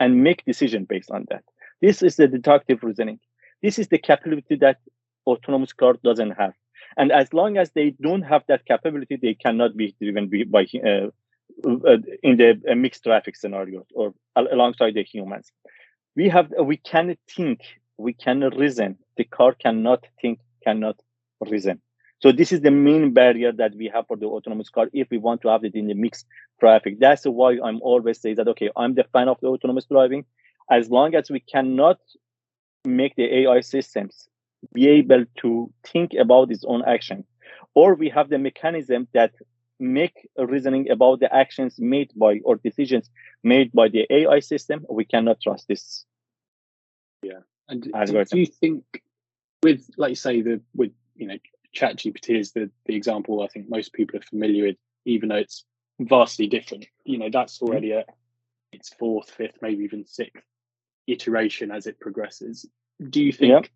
and 0.00 0.22
make 0.22 0.44
decision 0.44 0.84
based 0.84 1.10
on 1.10 1.26
that. 1.30 1.44
This 1.80 2.02
is 2.02 2.16
the 2.16 2.28
deductive 2.28 2.82
reasoning. 2.82 3.20
This 3.62 3.78
is 3.78 3.88
the 3.88 3.98
capability 3.98 4.56
that 4.56 4.78
autonomous 5.26 5.72
car 5.72 5.94
doesn't 6.04 6.32
have. 6.32 6.54
And 6.96 7.12
as 7.12 7.32
long 7.32 7.56
as 7.58 7.70
they 7.72 7.90
don't 7.90 8.22
have 8.22 8.44
that 8.48 8.64
capability, 8.64 9.16
they 9.16 9.34
cannot 9.34 9.76
be 9.76 9.94
driven 10.00 10.30
by 10.50 10.66
uh, 10.84 11.08
uh, 11.64 11.98
in 12.22 12.36
the 12.36 12.60
uh, 12.70 12.74
mixed 12.74 13.04
traffic 13.04 13.36
scenarios 13.36 13.86
or 13.94 14.14
alongside 14.36 14.94
the 14.94 15.02
humans. 15.02 15.52
We 16.14 16.28
have 16.28 16.52
we 16.62 16.76
can 16.76 17.16
think, 17.28 17.60
we 17.98 18.12
can 18.12 18.40
reason. 18.40 18.98
The 19.16 19.24
car 19.24 19.54
cannot 19.54 20.04
think, 20.20 20.40
cannot 20.64 21.00
reason. 21.40 21.80
So 22.22 22.32
this 22.32 22.50
is 22.50 22.62
the 22.62 22.70
main 22.70 23.12
barrier 23.12 23.52
that 23.52 23.74
we 23.74 23.90
have 23.92 24.06
for 24.06 24.16
the 24.16 24.26
autonomous 24.26 24.70
car 24.70 24.88
if 24.92 25.08
we 25.10 25.18
want 25.18 25.42
to 25.42 25.48
have 25.48 25.64
it 25.64 25.74
in 25.74 25.86
the 25.86 25.94
mixed 25.94 26.26
traffic. 26.60 26.98
That's 26.98 27.24
why 27.24 27.58
I'm 27.62 27.80
always 27.82 28.20
say 28.20 28.34
that 28.34 28.48
okay, 28.48 28.70
I'm 28.76 28.94
the 28.94 29.04
fan 29.12 29.28
of 29.28 29.38
the 29.40 29.48
autonomous 29.48 29.84
driving. 29.86 30.24
As 30.70 30.90
long 30.90 31.14
as 31.14 31.30
we 31.30 31.40
cannot 31.40 31.98
make 32.84 33.14
the 33.16 33.42
AI 33.42 33.60
systems 33.60 34.28
be 34.72 34.88
able 34.88 35.24
to 35.38 35.72
think 35.84 36.12
about 36.18 36.50
its 36.50 36.64
own 36.64 36.82
action, 36.86 37.24
or 37.74 37.94
we 37.94 38.08
have 38.10 38.28
the 38.28 38.38
mechanism 38.38 39.08
that 39.12 39.32
make 39.78 40.28
reasoning 40.38 40.90
about 40.90 41.20
the 41.20 41.34
actions 41.34 41.78
made 41.78 42.10
by 42.16 42.40
or 42.44 42.56
decisions 42.56 43.10
made 43.42 43.72
by 43.72 43.88
the 43.88 44.06
AI 44.10 44.40
system, 44.40 44.86
we 44.88 45.04
cannot 45.04 45.40
trust 45.40 45.68
this. 45.68 46.04
Yeah, 47.22 47.40
and 47.68 47.82
do 47.82 48.38
you 48.38 48.46
think 48.46 48.84
with, 49.62 49.88
like 49.96 50.10
you 50.10 50.16
say, 50.16 50.42
the 50.42 50.60
with 50.74 50.92
you 51.14 51.26
know 51.26 51.38
ChatGPT 51.74 52.38
is 52.38 52.52
the 52.52 52.70
the 52.86 52.94
example 52.94 53.42
I 53.42 53.48
think 53.48 53.68
most 53.68 53.92
people 53.92 54.18
are 54.18 54.22
familiar 54.22 54.66
with, 54.66 54.76
even 55.04 55.28
though 55.28 55.36
it's 55.36 55.64
vastly 56.00 56.46
different. 56.46 56.86
You 57.04 57.18
know, 57.18 57.30
that's 57.32 57.56
mm-hmm. 57.56 57.66
already 57.66 57.92
at 57.92 58.06
its 58.72 58.90
fourth, 58.90 59.30
fifth, 59.30 59.58
maybe 59.62 59.84
even 59.84 60.06
sixth 60.06 60.44
iteration 61.06 61.70
as 61.70 61.86
it 61.86 62.00
progresses. 62.00 62.66
Do 63.10 63.22
you 63.22 63.32
think 63.32 63.52
yeah. 63.52 63.70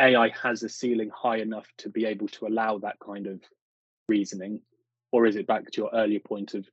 AI 0.00 0.30
has 0.42 0.62
a 0.62 0.68
ceiling 0.68 1.10
high 1.14 1.38
enough 1.38 1.66
to 1.78 1.88
be 1.88 2.04
able 2.04 2.28
to 2.28 2.46
allow 2.46 2.78
that 2.78 2.98
kind 2.98 3.26
of 3.26 3.40
reasoning? 4.08 4.60
Or 5.12 5.26
is 5.26 5.36
it 5.36 5.46
back 5.46 5.70
to 5.70 5.80
your 5.80 5.90
earlier 5.92 6.20
point 6.20 6.54
of 6.54 6.66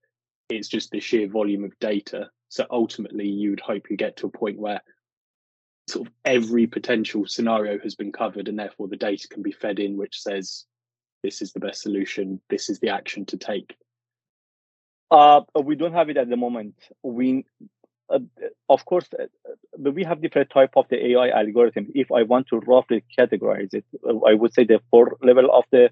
it's 0.50 0.68
just 0.68 0.92
the 0.92 1.00
sheer 1.00 1.28
volume 1.28 1.64
of 1.64 1.78
data? 1.80 2.30
So 2.50 2.66
ultimately, 2.70 3.28
you 3.28 3.52
would 3.52 3.62
hope 3.62 3.90
you 3.90 3.98
get 3.98 4.18
to 4.18 4.28
a 4.28 4.32
point 4.32 4.60
where 4.60 4.82
sort 5.88 6.08
of 6.08 6.14
every 6.26 6.68
potential 6.68 7.26
scenario 7.26 7.80
has 7.80 7.96
been 7.96 8.12
covered 8.12 8.48
and 8.48 8.58
therefore 8.58 8.88
the 8.88 8.96
data 8.96 9.28
can 9.28 9.42
be 9.44 9.52
fed 9.52 9.80
in 9.80 9.98
which 9.98 10.22
says 10.22 10.66
this 11.24 11.42
is 11.42 11.52
the 11.52 11.60
best 11.60 11.82
solution 11.82 12.40
this 12.50 12.70
is 12.70 12.80
the 12.80 12.90
action 12.90 13.26
to 13.26 13.38
take 13.38 13.76
uh, 15.12 15.42
we 15.62 15.76
don't 15.76 15.94
have 15.94 16.10
it 16.10 16.18
at 16.18 16.30
the 16.30 16.38
moment 16.38 16.76
we 17.04 17.46
of 18.70 18.86
course 18.86 19.08
uh, 19.20 19.26
we 19.92 20.04
have 20.04 20.22
different 20.22 20.50
type 20.50 20.72
of 20.76 20.86
the 20.90 21.00
ai 21.08 21.30
algorithm 21.30 21.88
if 21.96 22.12
i 22.12 22.24
want 22.24 22.48
to 22.48 22.60
roughly 22.60 23.04
categorize 23.18 23.74
it 23.74 23.86
uh, 24.08 24.18
i 24.32 24.34
would 24.34 24.54
say 24.54 24.64
the 24.64 24.80
four 24.90 25.18
level 25.22 25.50
of 25.52 25.64
the 25.72 25.90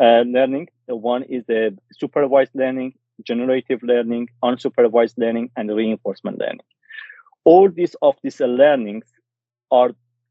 uh, 0.00 0.22
learning 0.36 0.68
one 0.88 1.22
is 1.24 1.44
the 1.46 1.76
supervised 1.92 2.54
learning 2.54 2.92
generative 3.22 3.82
learning 3.82 4.28
unsupervised 4.42 5.16
learning 5.16 5.50
and 5.56 5.74
reinforcement 5.74 6.38
learning 6.38 6.66
all 7.44 7.68
these 7.70 7.94
of 8.02 8.16
these 8.22 8.40
learnings 8.40 9.06
are 9.70 9.90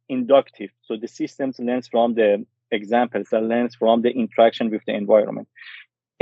inductive. 0.10 0.72
So 0.82 0.98
the 0.98 1.08
systems 1.08 1.60
learns 1.60 1.88
from 1.88 2.16
the 2.16 2.46
examples, 2.72 3.28
that 3.32 3.44
learns 3.44 3.76
from 3.76 4.02
the 4.02 4.12
interaction 4.12 4.70
with 4.70 4.82
the 4.86 4.94
environment. 4.94 5.48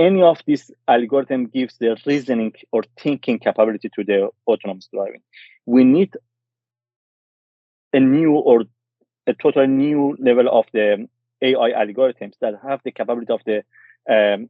Any 0.01 0.21
of 0.23 0.37
this 0.47 0.71
algorithm 0.87 1.45
gives 1.57 1.75
the 1.77 1.95
reasoning 2.07 2.53
or 2.71 2.81
thinking 3.03 3.37
capability 3.37 3.89
to 3.95 4.03
the 4.03 4.29
autonomous 4.47 4.89
driving. 4.91 5.21
We 5.67 5.83
need 5.83 6.11
a 7.93 7.99
new 7.99 8.33
or 8.33 8.63
a 9.27 9.33
total 9.33 9.67
new 9.67 10.17
level 10.19 10.47
of 10.59 10.65
the 10.73 11.07
AI 11.41 11.69
algorithms 11.83 12.33
that 12.41 12.53
have 12.67 12.81
the 12.83 12.91
capability 12.91 13.31
of 13.31 13.41
the 13.45 13.57
um, 14.15 14.49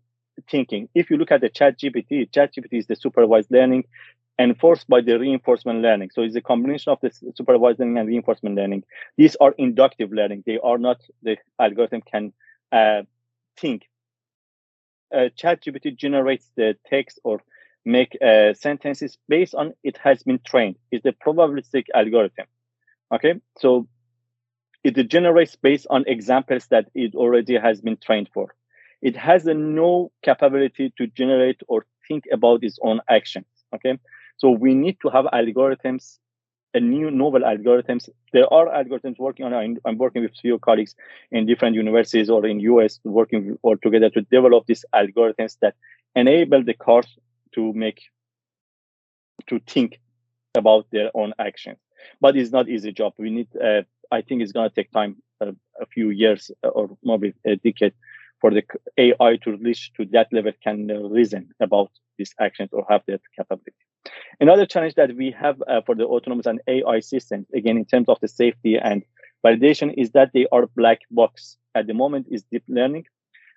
thinking. 0.50 0.88
If 0.96 1.10
you 1.10 1.18
look 1.18 1.32
at 1.32 1.42
the 1.42 1.50
Chat 1.50 1.80
GPT, 1.80 2.32
Chat 2.32 2.54
GPT 2.54 2.80
is 2.80 2.88
the 2.88 2.96
supervised 2.96 3.52
learning 3.52 3.84
enforced 4.40 4.88
by 4.88 5.02
the 5.02 5.20
reinforcement 5.20 5.82
learning. 5.82 6.12
So 6.14 6.22
it's 6.22 6.36
a 6.38 6.42
combination 6.42 6.92
of 6.94 7.00
the 7.02 7.12
supervised 7.36 7.80
learning 7.80 7.98
and 7.98 8.08
reinforcement 8.08 8.56
learning. 8.56 8.84
These 9.18 9.36
are 9.42 9.54
inductive 9.58 10.14
learning. 10.14 10.44
They 10.46 10.60
are 10.60 10.78
not, 10.78 11.02
the 11.22 11.38
algorithm 11.60 12.02
can 12.02 12.34
uh, 12.72 13.02
think. 13.58 13.84
Uh, 15.14 15.30
ChatGPT 15.38 15.96
generates 15.96 16.50
the 16.56 16.76
text 16.90 17.20
or 17.24 17.42
make 17.86 18.18
uh, 18.22 18.54
sentences 18.54 19.18
based 19.28 19.56
on 19.56 19.74
it 19.84 19.98
has 19.98 20.24
been 20.24 20.40
trained. 20.46 20.78
It's 20.92 21.06
a 21.06 21.12
probabilistic 21.12 21.86
algorithm. 21.94 22.46
Okay, 23.14 23.36
so 23.58 23.88
it 24.84 24.96
generates 25.10 25.56
based 25.56 25.88
on 25.90 26.06
examples 26.08 26.68
that 26.68 26.88
it 26.96 27.16
already 27.16 27.58
has 27.58 27.82
been 27.82 27.98
trained 27.98 28.30
for. 28.34 28.56
It 29.02 29.16
has 29.16 29.46
no 29.46 30.12
capability 30.24 30.94
to 30.98 31.08
generate 31.08 31.62
or 31.68 31.86
think 32.08 32.26
about 32.32 32.64
its 32.64 32.80
own 32.82 33.02
actions. 33.10 33.46
Okay, 33.76 33.98
so 34.38 34.52
we 34.52 34.74
need 34.74 34.98
to 35.02 35.10
have 35.10 35.26
algorithms, 35.26 36.18
a 36.74 36.80
new 36.80 37.12
novel 37.12 37.42
algorithms. 37.42 38.10
There 38.34 38.52
are 38.54 38.68
algorithms 38.68 39.20
working 39.20 39.46
on. 39.46 39.78
I'm 39.86 39.98
working 39.98 40.24
with 40.24 40.38
few 40.42 40.60
colleagues 40.60 40.96
in 41.32 41.46
different 41.46 41.76
universities 41.76 42.30
or 42.30 42.46
in 42.46 42.60
US 42.62 43.00
working 43.04 43.58
all 43.62 43.78
together 43.78 44.10
to 44.12 44.22
develop 44.22 44.66
these 44.66 44.86
algorithms 44.94 45.58
that 45.62 45.76
enable 46.16 46.64
the 46.64 46.74
cars 46.74 47.08
to 47.56 47.74
make 47.74 48.02
to 49.48 49.60
think 49.68 50.00
about 50.56 50.88
their 50.92 51.12
own 51.14 51.34
actions. 51.40 51.78
But 52.20 52.36
it's 52.38 52.52
not 52.52 52.70
easy 52.70 52.92
job. 52.92 53.14
We 53.18 53.30
need. 53.30 53.48
Uh, 53.56 53.84
I 54.12 54.22
think 54.22 54.42
it's 54.42 54.52
going 54.52 54.70
to 54.70 54.76
take 54.76 54.92
time, 54.92 55.22
uh, 55.40 55.54
a 55.80 55.86
few 55.86 56.10
years 56.10 56.52
or 56.64 56.98
maybe 57.02 57.34
a 57.46 57.56
decade, 57.56 57.94
for 58.42 58.52
the 58.52 58.64
AI 58.98 59.38
to 59.44 59.56
reach 59.58 59.94
to 59.94 60.06
that 60.08 60.28
level 60.34 60.52
can 60.64 60.88
reason 60.88 61.52
about 61.60 61.92
these 62.18 62.34
actions 62.40 62.70
or 62.74 62.86
have 62.90 63.04
that 63.08 63.22
capability. 63.38 63.74
Another 64.40 64.66
challenge 64.66 64.96
that 64.96 65.16
we 65.16 65.32
have 65.32 65.62
uh, 65.68 65.82
for 65.86 65.96
the 65.96 66.06
autonomous 66.06 66.46
and 66.46 66.62
AI 66.68 67.00
systems, 67.00 67.46
again, 67.54 67.78
in 67.78 67.86
terms 67.86 68.10
of 68.10 68.20
the 68.22 68.28
safety 68.28 68.78
and 68.78 69.04
validation, 69.46 69.94
is 69.98 70.12
that 70.12 70.32
they 70.34 70.48
are 70.52 70.68
black 70.76 71.02
box. 71.12 71.58
At 71.76 71.88
the 71.88 71.94
moment, 71.94 72.28
is 72.30 72.44
deep 72.52 72.64
learning. 72.68 73.06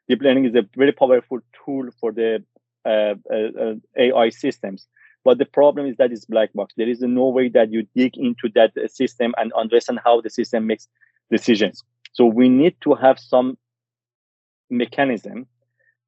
Deep 0.08 0.20
learning 0.20 0.44
is 0.44 0.54
a 0.54 0.68
very 0.76 0.92
powerful 0.92 1.40
tool 1.64 1.88
for 1.98 2.12
the 2.12 2.44
uh, 2.84 3.14
uh, 3.32 3.60
uh 3.60 3.74
AI 3.96 4.28
systems. 4.28 4.86
But 5.24 5.38
the 5.38 5.46
problem 5.46 5.86
is 5.86 5.96
that 5.96 6.12
it's 6.12 6.26
black 6.26 6.52
box. 6.52 6.74
There 6.76 6.88
is 6.88 7.00
no 7.00 7.28
way 7.28 7.48
that 7.48 7.72
you 7.72 7.86
dig 7.96 8.16
into 8.18 8.50
that 8.54 8.72
system 8.90 9.34
and 9.38 9.52
understand 9.54 10.00
how 10.04 10.20
the 10.20 10.28
system 10.28 10.66
makes 10.66 10.86
decisions. 11.30 11.82
So 12.12 12.26
we 12.26 12.48
need 12.50 12.76
to 12.82 12.94
have 12.94 13.18
some 13.18 13.56
mechanism 14.68 15.46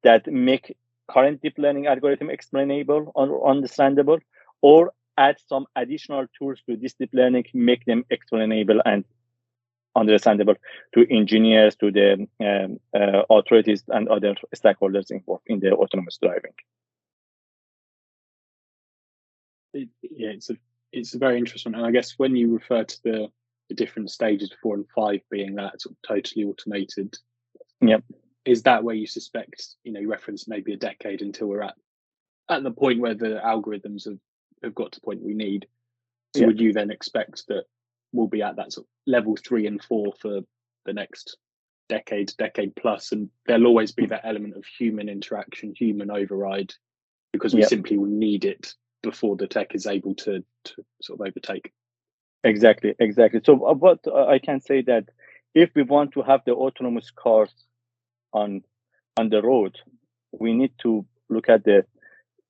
that 0.03 0.31
make 0.31 0.77
current 1.09 1.41
deep 1.41 1.57
learning 1.57 1.87
algorithm 1.87 2.29
explainable 2.29 3.11
or 3.15 3.49
understandable, 3.49 4.19
or 4.61 4.93
add 5.17 5.37
some 5.47 5.65
additional 5.75 6.25
tools 6.37 6.61
to 6.69 6.77
this 6.77 6.93
deep 6.93 7.09
learning, 7.13 7.45
make 7.53 7.85
them 7.85 8.05
explainable 8.09 8.81
and 8.85 9.03
understandable 9.95 10.55
to 10.93 11.11
engineers, 11.11 11.75
to 11.75 11.91
the 11.91 12.27
um, 12.39 12.79
uh, 12.95 13.23
authorities, 13.29 13.83
and 13.87 14.07
other 14.09 14.35
stakeholders 14.55 15.09
involved 15.09 15.43
in 15.47 15.59
the 15.59 15.71
autonomous 15.71 16.17
driving. 16.21 16.53
It, 19.73 19.89
yeah, 20.03 20.29
it's 20.29 20.49
a 20.49 20.57
it's 20.91 21.15
a 21.15 21.17
very 21.17 21.37
interesting, 21.37 21.73
and 21.73 21.85
I 21.85 21.91
guess 21.91 22.13
when 22.17 22.35
you 22.35 22.53
refer 22.53 22.83
to 22.83 23.03
the 23.03 23.27
the 23.69 23.75
different 23.75 24.11
stages, 24.11 24.53
four 24.61 24.75
and 24.75 24.85
five 24.95 25.21
being 25.29 25.55
that 25.55 25.81
sort 25.81 25.95
of 25.95 26.07
totally 26.07 26.45
automated, 26.45 27.17
yep 27.81 28.03
is 28.47 28.63
that 28.63 28.83
where 28.83 28.95
you 28.95 29.07
suspect 29.07 29.75
you 29.83 29.91
know 29.91 29.99
you 29.99 30.09
reference 30.09 30.47
maybe 30.47 30.73
a 30.73 30.77
decade 30.77 31.21
until 31.21 31.47
we're 31.47 31.61
at 31.61 31.75
at 32.49 32.63
the 32.63 32.71
point 32.71 32.99
where 32.99 33.13
the 33.13 33.39
algorithms 33.43 34.05
have, 34.05 34.19
have 34.63 34.75
got 34.75 34.91
to 34.91 34.99
the 34.99 35.05
point 35.05 35.21
we 35.21 35.33
need 35.33 35.67
so 36.35 36.41
yeah. 36.41 36.47
would 36.47 36.59
you 36.59 36.73
then 36.73 36.91
expect 36.91 37.43
that 37.47 37.63
we'll 38.11 38.27
be 38.27 38.41
at 38.41 38.55
that 38.55 38.71
sort 38.71 38.85
of 38.85 38.89
level 39.05 39.35
three 39.35 39.67
and 39.67 39.83
four 39.83 40.13
for 40.19 40.41
the 40.85 40.93
next 40.93 41.37
decade 41.89 42.31
decade 42.37 42.75
plus 42.75 43.11
and 43.11 43.29
there'll 43.45 43.67
always 43.67 43.91
be 43.91 44.05
that 44.05 44.25
element 44.25 44.55
of 44.55 44.65
human 44.65 45.07
interaction 45.07 45.73
human 45.77 46.11
override 46.11 46.73
because 47.31 47.53
we 47.53 47.61
yep. 47.61 47.69
simply 47.69 47.97
will 47.97 48.07
need 48.07 48.45
it 48.45 48.73
before 49.03 49.35
the 49.37 49.47
tech 49.47 49.73
is 49.75 49.85
able 49.85 50.15
to 50.15 50.43
to 50.63 50.83
sort 51.01 51.19
of 51.19 51.27
overtake 51.27 51.71
Exactly, 52.43 52.95
exactly. 52.99 53.41
So 53.43 53.65
uh, 53.65 53.73
what 53.73 53.99
uh, 54.07 54.25
I 54.25 54.39
can 54.39 54.61
say 54.61 54.81
that 54.83 55.05
if 55.53 55.71
we 55.75 55.83
want 55.83 56.13
to 56.13 56.21
have 56.21 56.41
the 56.45 56.53
autonomous 56.53 57.11
cars 57.11 57.51
on 58.41 58.63
on 59.19 59.29
the 59.29 59.41
road, 59.41 59.73
we 60.31 60.53
need 60.53 60.73
to 60.83 61.05
look 61.29 61.49
at 61.49 61.63
the 61.63 61.85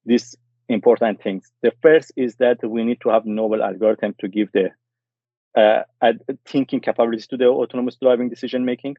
these 0.06 0.36
important 0.70 1.22
things. 1.24 1.52
The 1.62 1.74
first 1.82 2.12
is 2.16 2.36
that 2.36 2.58
we 2.64 2.84
need 2.84 3.00
to 3.02 3.10
have 3.10 3.26
novel 3.26 3.64
algorithm 3.64 4.16
to 4.20 4.28
give 4.28 4.50
the 4.52 4.68
uh, 5.56 5.84
thinking 6.46 6.82
capabilities 6.82 7.28
to 7.28 7.38
the 7.38 7.48
autonomous 7.48 7.98
driving 8.02 8.30
decision 8.30 8.66
making. 8.66 8.96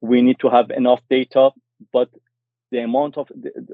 We 0.00 0.22
need 0.22 0.38
to 0.40 0.48
have 0.50 0.70
enough 0.70 1.00
data, 1.08 1.50
but 1.92 2.08
the 2.70 2.80
amount 2.80 3.16
of, 3.16 3.28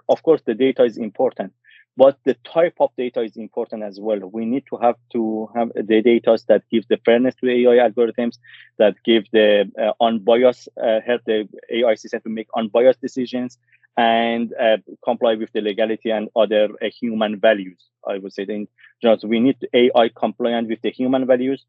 of 0.09 0.23
course, 0.23 0.43
the 0.47 0.55
data 0.55 0.85
is 0.85 0.97
important, 0.97 1.53
but 1.97 2.19
the 2.25 2.35
type 2.45 2.75
of 2.81 2.91
data 2.97 3.21
is 3.21 3.37
important 3.37 3.83
as 3.83 3.99
well. 4.01 4.19
We 4.19 4.45
need 4.47 4.65
to 4.71 4.77
have 4.79 4.97
to 5.13 5.49
have 5.55 5.71
the 5.75 6.01
data 6.03 6.39
that 6.49 6.63
gives 6.71 6.87
the 6.89 6.99
fairness 7.05 7.35
to 7.37 7.51
AI 7.51 7.89
algorithms, 7.89 8.39
that 8.79 8.95
give 9.05 9.25
the 9.33 9.71
uh, 9.81 9.93
unbiased, 10.03 10.69
uh, 10.83 11.01
help 11.05 11.23
the 11.27 11.49
AI 11.71 11.95
system 11.95 12.23
to 12.23 12.31
make 12.31 12.49
unbiased 12.57 13.01
decisions, 13.01 13.59
and 13.97 14.53
uh, 14.61 14.79
comply 15.05 15.35
with 15.35 15.53
the 15.53 15.61
legality 15.61 16.11
and 16.11 16.29
other 16.35 16.69
uh, 16.83 16.89
human 17.01 17.39
values. 17.39 17.89
I 18.09 18.19
would 18.19 18.33
say, 18.33 18.45
in 18.49 18.69
general, 19.03 19.19
we 19.25 19.41
need 19.41 19.59
AI 19.75 20.11
compliant 20.17 20.69
with 20.69 20.81
the 20.83 20.91
human 20.91 21.27
values, 21.27 21.67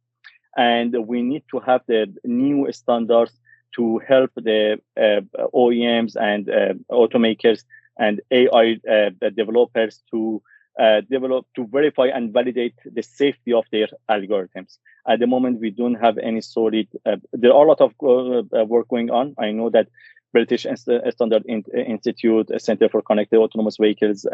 and 0.55 0.95
we 1.05 1.21
need 1.21 1.43
to 1.51 1.59
have 1.59 1.81
the 1.87 2.13
new 2.23 2.71
standards 2.71 3.33
to 3.75 3.99
help 4.07 4.31
the 4.35 4.79
uh, 4.97 5.21
OEMs 5.53 6.15
and 6.15 6.49
uh, 6.49 6.73
automakers 6.91 7.63
and 7.97 8.21
AI 8.31 8.77
uh, 8.89 9.09
developers 9.35 10.01
to 10.11 10.41
uh, 10.79 11.01
develop 11.09 11.45
to 11.55 11.67
verify 11.67 12.07
and 12.07 12.33
validate 12.33 12.73
the 12.85 13.03
safety 13.03 13.53
of 13.53 13.65
their 13.71 13.87
algorithms. 14.09 14.79
At 15.07 15.19
the 15.19 15.27
moment, 15.27 15.59
we 15.59 15.69
don't 15.69 15.95
have 15.95 16.17
any 16.17 16.41
solid. 16.41 16.87
Uh, 17.05 17.17
there 17.31 17.53
are 17.53 17.65
a 17.65 17.67
lot 17.67 17.81
of 17.81 17.91
uh, 18.01 18.65
work 18.65 18.87
going 18.87 19.11
on. 19.11 19.35
I 19.37 19.51
know 19.51 19.69
that 19.69 19.89
British 20.31 20.65
Standard 20.75 21.45
Institute, 21.47 22.49
Center 22.59 22.89
for 22.89 23.03
Connected 23.03 23.37
Autonomous 23.37 23.77
Vehicles, 23.77 24.25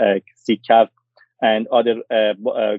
CCAV, 0.47 0.87
and 1.41 1.67
other 1.67 1.95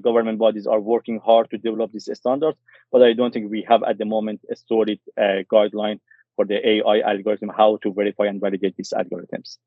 government 0.02 0.38
bodies 0.38 0.66
are 0.66 0.80
working 0.80 1.20
hard 1.20 1.50
to 1.50 1.58
develop 1.58 1.92
these 1.92 2.08
standards. 2.14 2.56
But 2.90 3.02
I 3.02 3.12
don't 3.12 3.34
think 3.34 3.50
we 3.50 3.66
have 3.68 3.82
at 3.82 3.98
the 3.98 4.06
moment 4.06 4.40
a 4.50 4.56
solid 4.56 5.00
guideline 5.18 6.00
for 6.36 6.46
the 6.46 6.66
AI 6.66 7.00
algorithm 7.00 7.50
how 7.54 7.76
to 7.82 7.92
verify 7.92 8.24
and 8.24 8.40
validate 8.40 8.76
these 8.76 8.94
algorithms. 8.96 9.58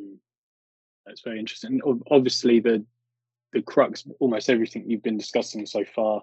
Hmm. 0.00 0.14
That's 1.06 1.22
very 1.22 1.38
interesting. 1.38 1.80
Obviously, 2.10 2.60
the 2.60 2.84
the 3.52 3.62
crux, 3.62 4.06
almost 4.20 4.50
everything 4.50 4.84
you've 4.86 5.02
been 5.02 5.16
discussing 5.16 5.64
so 5.64 5.84
far, 5.84 6.22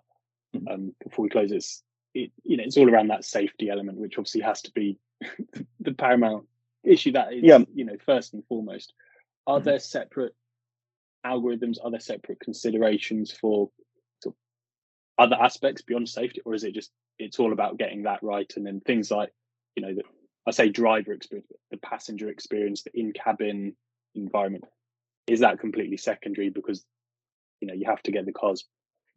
hmm. 0.53 0.67
um, 0.67 0.95
before 1.03 1.23
we 1.23 1.29
close, 1.29 1.51
it's 1.51 1.83
it, 2.13 2.31
you 2.43 2.57
know 2.57 2.63
it's 2.63 2.77
all 2.77 2.89
around 2.89 3.07
that 3.09 3.25
safety 3.25 3.69
element, 3.69 3.97
which 3.97 4.17
obviously 4.17 4.41
has 4.41 4.61
to 4.63 4.71
be 4.71 4.97
the 5.79 5.93
paramount 5.93 6.45
issue. 6.83 7.13
That 7.13 7.33
is, 7.33 7.43
yeah. 7.43 7.59
you 7.73 7.85
know, 7.85 7.97
first 8.05 8.33
and 8.33 8.45
foremost. 8.47 8.93
Are 9.47 9.57
mm-hmm. 9.57 9.69
there 9.69 9.79
separate 9.79 10.35
algorithms? 11.25 11.77
Are 11.83 11.91
there 11.91 11.99
separate 11.99 12.39
considerations 12.39 13.31
for 13.31 13.69
sort 14.21 14.35
of 14.35 15.25
other 15.25 15.41
aspects 15.41 15.81
beyond 15.81 16.09
safety, 16.09 16.41
or 16.45 16.53
is 16.53 16.63
it 16.63 16.73
just 16.73 16.91
it's 17.17 17.39
all 17.39 17.53
about 17.53 17.77
getting 17.77 18.03
that 18.03 18.21
right? 18.21 18.51
And 18.55 18.65
then 18.65 18.81
things 18.81 19.09
like 19.09 19.31
you 19.75 19.83
know, 19.83 19.93
the, 19.93 20.03
I 20.47 20.51
say 20.51 20.69
driver 20.69 21.13
experience, 21.13 21.47
but 21.49 21.60
the 21.71 21.88
passenger 21.88 22.29
experience, 22.29 22.84
the 22.84 22.91
in 22.93 23.13
cabin 23.13 23.75
environment, 24.13 24.65
is 25.27 25.39
that 25.39 25.60
completely 25.60 25.97
secondary 25.97 26.49
because 26.49 26.84
you 27.62 27.67
know 27.67 27.73
you 27.73 27.86
have 27.86 28.03
to 28.03 28.12
get 28.12 28.25
the 28.25 28.31
cars 28.31 28.65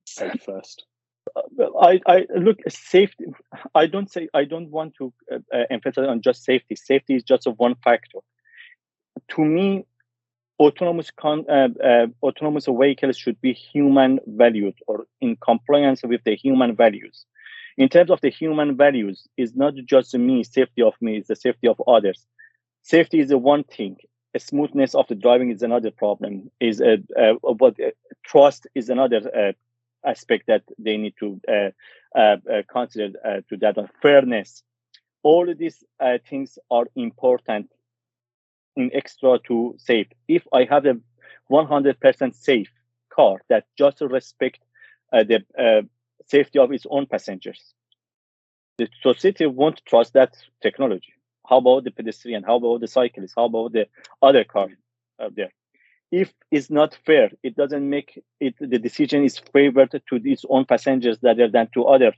safe 0.07 0.43
first. 0.47 0.85
I, 1.83 2.01
I 2.07 2.27
look 2.35 2.59
safety. 2.69 3.27
I 3.75 3.87
don't 3.87 4.11
say 4.11 4.29
I 4.33 4.45
don't 4.45 4.71
want 4.71 4.95
to 4.99 5.13
uh, 5.31 5.39
uh, 5.55 5.65
emphasize 5.71 6.07
on 6.09 6.23
just 6.23 6.45
safety. 6.45 6.75
Safety 6.75 7.15
is 7.15 7.23
just 7.23 7.47
a 7.47 7.51
one 7.51 7.75
factor. 7.85 8.21
To 9.33 9.45
me, 9.45 9.85
autonomous 10.59 11.11
con, 11.11 11.45
uh, 11.51 11.69
uh, 11.85 12.07
autonomous 12.23 12.67
vehicles 12.67 13.19
should 13.19 13.41
be 13.43 13.53
human 13.53 14.21
valued 14.27 14.75
or 14.87 15.07
in 15.21 15.37
compliance 15.37 16.03
with 16.03 16.25
the 16.25 16.35
human 16.35 16.75
values 16.75 17.27
in 17.79 17.89
terms 17.89 18.11
of 18.11 18.21
the 18.21 18.29
human 18.29 18.77
values 18.77 19.29
is 19.37 19.55
not 19.55 19.75
just 19.87 20.13
me 20.19 20.43
safety 20.43 20.83
of 20.83 20.95
me 21.01 21.19
it's 21.19 21.29
the 21.29 21.37
safety 21.37 21.69
of 21.69 21.81
others. 21.87 22.27
Safety 22.83 23.21
is 23.21 23.29
the 23.29 23.39
one 23.39 23.65
thing. 23.65 23.97
A 24.35 24.41
smoothness 24.41 24.95
of 24.95 25.07
the 25.07 25.15
driving 25.15 25.51
is 25.51 25.63
another 25.63 25.93
problem. 25.93 26.51
Is 26.61 26.81
a, 26.81 26.99
but 27.57 27.77
trust 28.25 28.67
is 28.75 28.91
another 28.91 29.21
uh, 29.35 29.53
aspect 30.09 30.49
that 30.49 30.65
they 30.79 30.97
need 30.97 31.15
to 31.21 31.41
uh, 31.49 31.71
uh, 32.19 32.37
uh, 32.53 32.63
consider 32.71 33.43
to 33.49 33.57
that 33.59 33.77
fairness. 34.03 34.63
All 35.23 35.47
these 35.55 35.83
things 36.29 36.59
are 36.71 36.87
important 36.97 37.71
in 38.77 38.91
extra 38.93 39.39
to 39.49 39.75
safe. 39.79 40.07
If 40.29 40.47
i 40.53 40.65
have 40.65 40.87
a 40.87 40.97
100% 41.51 42.35
safe 42.35 42.71
car 43.11 43.39
that 43.49 43.65
just 43.77 44.01
respect 44.01 44.61
the 45.13 45.89
safety 46.29 46.59
of 46.59 46.73
its 46.73 46.87
own 46.89 47.07
passengers. 47.07 47.75
The 48.79 48.89
society 49.03 49.47
won't 49.47 49.83
trust 49.87 50.13
that 50.13 50.37
technology. 50.63 51.15
How 51.49 51.59
about 51.59 51.85
the 51.85 51.91
pedestrian? 51.91 52.45
How 52.45 52.57
about 52.57 52.81
the 52.81 52.87
cyclist? 52.87 53.35
How 53.37 53.47
about 53.47 53.73
the 53.73 53.87
other 54.23 54.45
car 54.45 54.69
out 55.21 55.35
there? 55.35 55.51
If 56.11 56.33
it's 56.51 56.71
not 56.71 56.97
fair, 57.05 57.31
it 57.43 57.57
doesn't 57.57 57.89
make 57.89 58.23
it. 58.41 58.55
The 58.61 58.79
decision 58.79 59.25
is 59.25 59.39
favored 59.53 59.91
to 59.91 60.17
its 60.25 60.45
own 60.49 60.65
passengers 60.65 61.19
rather 61.23 61.49
than 61.49 61.69
to 61.75 61.85
other 61.85 62.13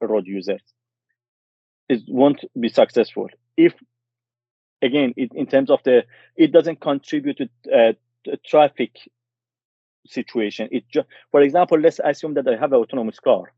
road 0.00 0.26
users. 0.26 0.62
It 1.88 2.02
won't 2.08 2.44
be 2.58 2.68
successful. 2.68 3.28
If 3.56 3.74
again, 4.82 5.14
it, 5.16 5.32
in 5.34 5.46
terms 5.46 5.70
of 5.70 5.80
the, 5.84 6.04
it 6.36 6.52
doesn't 6.52 6.80
contribute 6.80 7.38
to, 7.38 7.48
uh, 7.72 7.92
to 8.24 8.36
traffic 8.44 8.98
situation. 10.06 10.68
It 10.70 10.84
just, 10.88 11.06
for 11.30 11.40
example, 11.40 11.78
let's 11.78 12.00
assume 12.02 12.34
that 12.34 12.48
I 12.48 12.56
have 12.56 12.72
an 12.72 12.78
autonomous 12.78 13.20
car. 13.20 13.52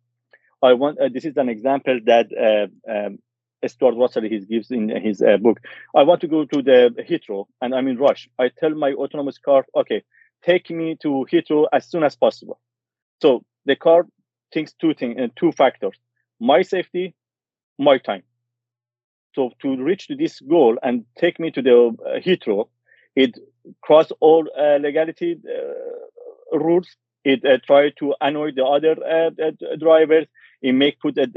I 0.62 0.72
want. 0.72 0.98
Uh, 0.98 1.08
this 1.12 1.24
is 1.24 1.36
an 1.36 1.48
example 1.48 2.00
that 2.06 2.26
uh, 2.32 2.90
um, 2.90 3.18
Stuart 3.66 3.96
Russell 3.96 4.22
he 4.22 4.40
gives 4.40 4.70
in 4.70 4.88
his 4.88 5.22
uh, 5.22 5.36
book. 5.36 5.60
I 5.94 6.02
want 6.02 6.20
to 6.22 6.28
go 6.28 6.44
to 6.44 6.62
the 6.62 6.94
Heathrow 7.08 7.46
and 7.60 7.74
I'm 7.74 7.88
in 7.88 7.98
rush. 7.98 8.28
I 8.38 8.48
tell 8.48 8.70
my 8.70 8.92
autonomous 8.92 9.38
car, 9.38 9.66
okay, 9.74 10.02
take 10.42 10.70
me 10.70 10.96
to 11.02 11.26
Heathrow 11.30 11.66
as 11.72 11.86
soon 11.86 12.02
as 12.02 12.16
possible. 12.16 12.60
So 13.20 13.44
the 13.66 13.76
car 13.76 14.06
thinks 14.52 14.72
two 14.72 14.94
things, 14.94 15.16
uh, 15.20 15.28
two 15.36 15.52
factors: 15.52 15.98
my 16.40 16.62
safety, 16.62 17.14
my 17.78 17.98
time. 17.98 18.22
So 19.34 19.50
to 19.62 19.82
reach 19.82 20.06
to 20.08 20.16
this 20.16 20.40
goal 20.40 20.78
and 20.82 21.04
take 21.18 21.40
me 21.40 21.50
to 21.50 21.62
the 21.62 21.76
uh, 21.88 22.20
Heathrow, 22.20 22.68
it 23.16 23.36
cross 23.82 24.12
all 24.20 24.48
uh, 24.58 24.76
legality 24.76 25.36
rules. 26.54 26.88
It 27.24 27.44
uh, 27.44 27.58
try 27.66 27.90
to 27.98 28.14
annoy 28.20 28.52
the 28.52 28.64
other 28.64 28.96
uh, 29.02 29.30
uh, 29.42 29.76
drivers. 29.78 30.26
It 30.60 30.72
may 30.72 30.92
put 30.92 31.16
a, 31.18 31.28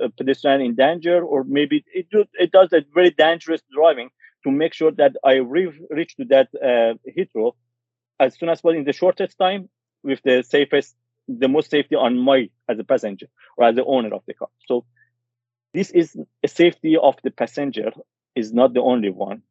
a, 0.00 0.08
pedestrian 0.10 0.60
in 0.60 0.74
danger, 0.74 1.22
or 1.22 1.44
maybe 1.44 1.84
it 1.92 2.08
do, 2.10 2.24
it 2.34 2.52
does 2.52 2.72
a 2.72 2.84
very 2.94 3.10
dangerous 3.10 3.60
driving 3.72 4.10
to 4.44 4.50
make 4.50 4.74
sure 4.74 4.92
that 4.92 5.16
I 5.24 5.34
re- 5.34 5.86
reach 5.90 6.16
to 6.16 6.24
that 6.26 6.48
uh, 6.54 6.94
Heathrow 7.16 7.52
as 8.18 8.38
soon 8.38 8.48
as 8.48 8.60
possible 8.60 8.78
in 8.78 8.84
the 8.84 8.92
shortest 8.92 9.38
time 9.38 9.68
with 10.02 10.20
the 10.24 10.42
safest, 10.42 10.96
the 11.28 11.48
most 11.48 11.70
safety 11.70 11.96
on 11.96 12.18
my 12.18 12.50
as 12.68 12.78
a 12.78 12.84
passenger 12.84 13.26
or 13.56 13.66
as 13.66 13.74
the 13.76 13.84
owner 13.84 14.14
of 14.14 14.22
the 14.26 14.34
car. 14.34 14.48
So 14.66 14.84
this 15.74 15.90
is 15.90 16.16
a 16.42 16.48
safety 16.48 16.96
of 16.96 17.16
the 17.22 17.30
passenger 17.30 17.92
is 18.34 18.52
not 18.52 18.74
the 18.74 18.80
only 18.80 19.10
one, 19.10 19.42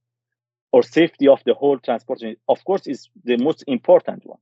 or 0.72 0.84
safety 0.84 1.28
of 1.28 1.42
the 1.46 1.54
whole 1.54 1.80
transportation. 1.80 2.38
Of 2.48 2.64
course, 2.64 2.88
is 2.88 3.10
the 3.24 3.38
most 3.38 3.64
important 3.68 4.26
one. 4.26 4.40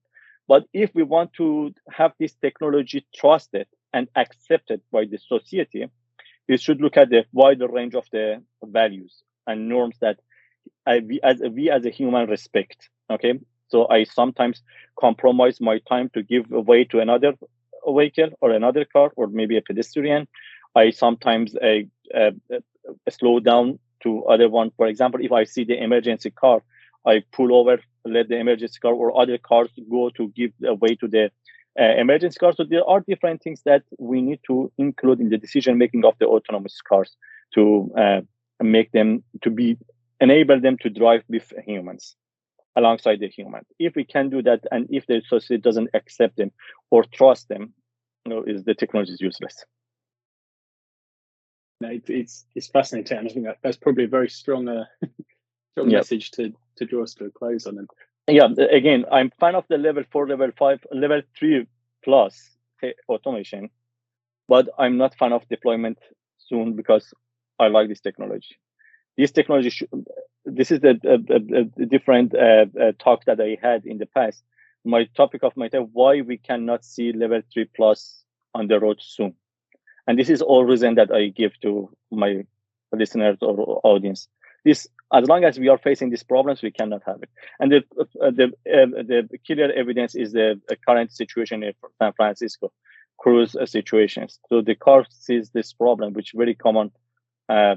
But 0.50 0.66
if 0.74 0.90
we 0.96 1.04
want 1.04 1.34
to 1.34 1.76
have 1.92 2.14
this 2.20 2.34
technology 2.34 3.06
trusted 3.16 3.68
and 3.94 4.08
accepted 4.16 4.82
by 4.92 5.06
the 5.06 5.20
society, 5.20 5.86
we 6.48 6.58
should 6.58 6.82
look 6.82 6.98
at 6.98 7.12
the 7.12 7.26
wider 7.32 7.68
range 7.68 7.94
of 7.94 8.08
the 8.12 8.42
values 8.64 9.22
and 9.46 9.70
norms 9.70 9.98
that 10.02 10.18
I, 10.88 11.02
we, 11.08 11.20
as, 11.22 11.40
we 11.40 11.70
as 11.70 11.86
a 11.86 11.92
human 11.92 12.28
respect. 12.28 12.90
Okay, 13.12 13.36
so 13.68 13.88
I 13.90 14.06
sometimes 14.06 14.64
compromise 15.00 15.62
my 15.62 15.78
time 15.88 16.10
to 16.16 16.24
give 16.24 16.50
way 16.50 16.84
to 16.86 17.00
another 17.00 17.34
vehicle 17.88 18.32
or 18.42 18.50
another 18.50 18.86
car 18.86 19.12
or 19.16 19.28
maybe 19.28 19.56
a 19.56 19.62
pedestrian. 19.62 20.28
I 20.76 20.90
sometimes 20.90 21.56
uh, 21.56 21.82
uh, 22.16 22.32
slow 23.08 23.40
down 23.40 23.78
to 24.02 24.26
other 24.26 24.50
one. 24.50 24.72
For 24.78 24.88
example, 24.88 25.20
if 25.24 25.32
I 25.32 25.44
see 25.44 25.64
the 25.64 25.78
emergency 25.82 26.32
car, 26.32 26.64
I 27.06 27.24
pull 27.32 27.54
over 27.54 27.80
let 28.06 28.30
the 28.30 28.38
emergency 28.38 28.80
car 28.80 28.94
or 28.94 29.20
other 29.20 29.38
cars 29.38 29.70
go 29.90 30.10
to 30.12 30.30
give 30.30 30.52
way 30.60 30.96
to 30.96 31.08
the 31.08 31.32
uh, 31.80 31.96
emergency 31.98 32.38
car. 32.40 32.54
So 32.54 32.64
there 32.64 32.88
are 32.88 33.02
different 33.02 33.42
things 33.42 33.62
that 33.66 33.84
we 33.98 34.22
need 34.22 34.40
to 34.48 34.72
include 34.78 35.20
in 35.20 35.30
the 35.30 35.38
decision 35.38 35.78
making 35.78 36.06
of 36.06 36.16
the 36.20 36.28
autonomous 36.28 36.82
cars 36.82 37.16
to 37.54 37.92
uh, 37.98 38.22
make 38.62 38.92
them 38.92 39.24
to 39.42 39.50
be 39.50 39.78
enable 40.20 40.60
them 40.60 40.78
to 40.82 40.90
drive 40.90 41.24
with 41.30 41.54
humans 41.66 42.16
alongside 42.76 43.20
the 43.20 43.28
human. 43.28 43.66
If 43.80 43.96
we 43.96 44.04
can 44.04 44.30
do 44.30 44.42
that, 44.44 44.62
and 44.72 44.88
if 44.90 45.06
the 45.08 45.22
society 45.28 45.58
doesn't 45.58 45.90
accept 45.94 46.38
them 46.38 46.52
or 46.92 47.04
trust 47.04 47.50
them, 47.50 47.74
you 48.26 48.34
know, 48.34 48.44
is 48.44 48.64
the 48.64 48.76
technology 48.76 49.14
is 49.14 49.22
useless. 49.22 49.66
It's 51.82 52.46
it's 52.56 52.68
fascinating, 52.68 53.18
I 53.18 53.28
think 53.30 53.46
that, 53.46 53.58
that's 53.64 53.78
probably 53.78 54.04
a 54.04 54.10
very 54.10 54.30
strong 54.30 54.68
uh, 54.68 54.84
strong 55.80 55.92
Yep. 55.92 56.00
message 56.00 56.32
to 56.32 56.54
to 56.78 56.86
draw 56.86 57.04
us 57.04 57.14
to 57.16 57.26
a 57.26 57.32
close 57.32 57.66
on. 57.66 57.78
And 57.78 57.90
yeah 58.28 58.48
again 58.72 59.06
i'm 59.12 59.32
fan 59.40 59.56
of 59.56 59.66
the 59.70 59.78
level 59.78 60.04
4 60.12 60.28
level 60.28 60.52
5 60.58 60.86
level 60.92 61.22
3 61.38 61.66
plus 62.04 62.58
automation 63.08 63.70
but 64.48 64.70
i'm 64.78 64.98
not 64.98 65.16
fan 65.16 65.34
of 65.34 65.48
deployment 65.50 65.98
soon 66.38 66.76
because 66.76 67.14
i 67.60 67.68
like 67.68 67.90
this 67.90 68.02
technology 68.02 68.58
this 69.18 69.32
technology 69.32 69.70
should, 69.70 69.90
this 70.46 70.72
is 70.72 70.80
the, 70.80 70.94
the, 71.04 71.70
the 71.76 71.86
different 71.86 72.34
uh, 72.36 72.66
uh, 72.82 72.92
talk 73.00 73.26
that 73.26 73.40
i 73.42 73.58
had 73.62 73.86
in 73.86 73.98
the 73.98 74.06
past 74.06 74.44
my 74.86 75.06
topic 75.16 75.44
of 75.44 75.58
my 75.58 75.68
time 75.68 75.88
why 75.94 76.22
we 76.22 76.38
cannot 76.38 76.86
see 76.86 77.12
level 77.12 77.42
3 77.54 77.66
plus 77.76 78.24
on 78.54 78.68
the 78.68 78.80
road 78.80 78.98
soon 79.02 79.34
and 80.08 80.18
this 80.20 80.30
is 80.30 80.42
all 80.42 80.64
reason 80.66 80.96
that 80.96 81.12
i 81.12 81.28
give 81.28 81.60
to 81.62 81.90
my 82.12 82.44
listeners 82.94 83.38
or 83.42 83.82
audience 83.84 84.28
this 84.66 84.88
as 85.12 85.28
long 85.28 85.44
as 85.44 85.60
we 85.60 85.70
are 85.70 85.78
facing 85.78 86.10
these 86.10 86.24
problems 86.24 86.62
we 86.62 86.72
cannot 86.72 87.02
have 87.06 87.22
it 87.22 87.30
and 87.60 87.72
the 87.72 87.84
uh, 88.00 88.32
the 88.32 88.46
uh, 88.46 89.04
the 89.04 89.40
clear 89.46 89.72
evidence 89.72 90.16
is 90.16 90.32
the 90.34 90.60
uh, 90.72 90.76
current 90.88 91.12
situation 91.12 91.64
in 91.64 91.74
San 92.00 92.14
Francisco 92.14 92.72
Cruise 93.20 93.56
situations. 93.66 94.40
So 94.50 94.62
the 94.62 94.76
car 94.76 95.06
sees 95.10 95.50
this 95.50 95.74
problem, 95.74 96.14
which 96.14 96.32
very 96.34 96.56
common, 96.56 96.92
uh, 97.50 97.76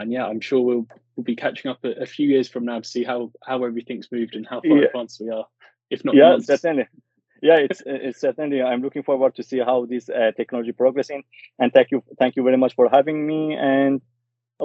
and 0.00 0.10
yeah, 0.10 0.24
I'm 0.26 0.40
sure 0.40 0.60
we'll 0.62 0.86
we'll 1.16 1.24
be 1.24 1.36
catching 1.36 1.70
up 1.70 1.78
a, 1.84 1.90
a 2.02 2.06
few 2.06 2.26
years 2.28 2.48
from 2.48 2.64
now 2.64 2.80
to 2.80 2.88
see 2.88 3.04
how 3.04 3.30
how 3.44 3.62
everything's 3.64 4.08
moved 4.10 4.34
and 4.34 4.46
how 4.48 4.60
far 4.62 4.78
Yeah. 4.78 4.86
advanced 4.86 5.20
we 5.20 5.28
are. 5.30 5.46
If 5.90 6.04
not, 6.04 6.14
yeah 6.14 6.30
months. 6.30 6.46
certainly 6.46 6.86
yeah 7.42 7.56
it's 7.58 7.82
it's 7.84 8.20
certainly 8.20 8.62
i'm 8.62 8.80
looking 8.82 9.02
forward 9.02 9.34
to 9.34 9.42
see 9.42 9.58
how 9.58 9.84
this 9.84 10.08
uh, 10.08 10.30
technology 10.36 10.70
progressing 10.72 11.24
and 11.58 11.72
thank 11.72 11.90
you 11.90 12.02
thank 12.18 12.36
you 12.36 12.42
very 12.44 12.56
much 12.56 12.74
for 12.76 12.88
having 12.88 13.26
me 13.26 13.52
and 13.54 14.00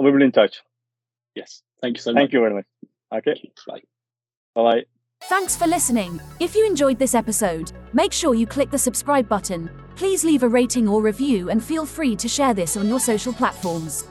we 0.00 0.10
will 0.12 0.22
in 0.22 0.32
touch 0.32 0.62
Yes. 1.34 1.62
Thank 1.82 1.96
you 1.98 2.02
so 2.02 2.12
much. 2.12 2.20
thank 2.20 2.32
you 2.32 2.40
very 2.40 2.54
much 2.54 2.66
okay 3.12 3.34
Thank. 3.34 3.54
Bye. 3.66 3.82
bye 4.54 4.82
Thanks 5.24 5.56
for 5.56 5.66
listening. 5.66 6.20
If 6.38 6.54
you 6.54 6.64
enjoyed 6.64 6.96
this 7.00 7.12
episode, 7.16 7.72
make 7.92 8.12
sure 8.12 8.36
you 8.36 8.46
click 8.46 8.70
the 8.70 8.78
subscribe 8.78 9.28
button. 9.28 9.68
Please 9.96 10.22
leave 10.24 10.44
a 10.44 10.48
rating 10.48 10.86
or 10.86 11.02
review 11.02 11.50
and 11.50 11.62
feel 11.62 11.84
free 11.84 12.14
to 12.14 12.28
share 12.28 12.54
this 12.54 12.76
on 12.76 12.86
your 12.88 13.00
social 13.00 13.32
platforms. 13.32 14.06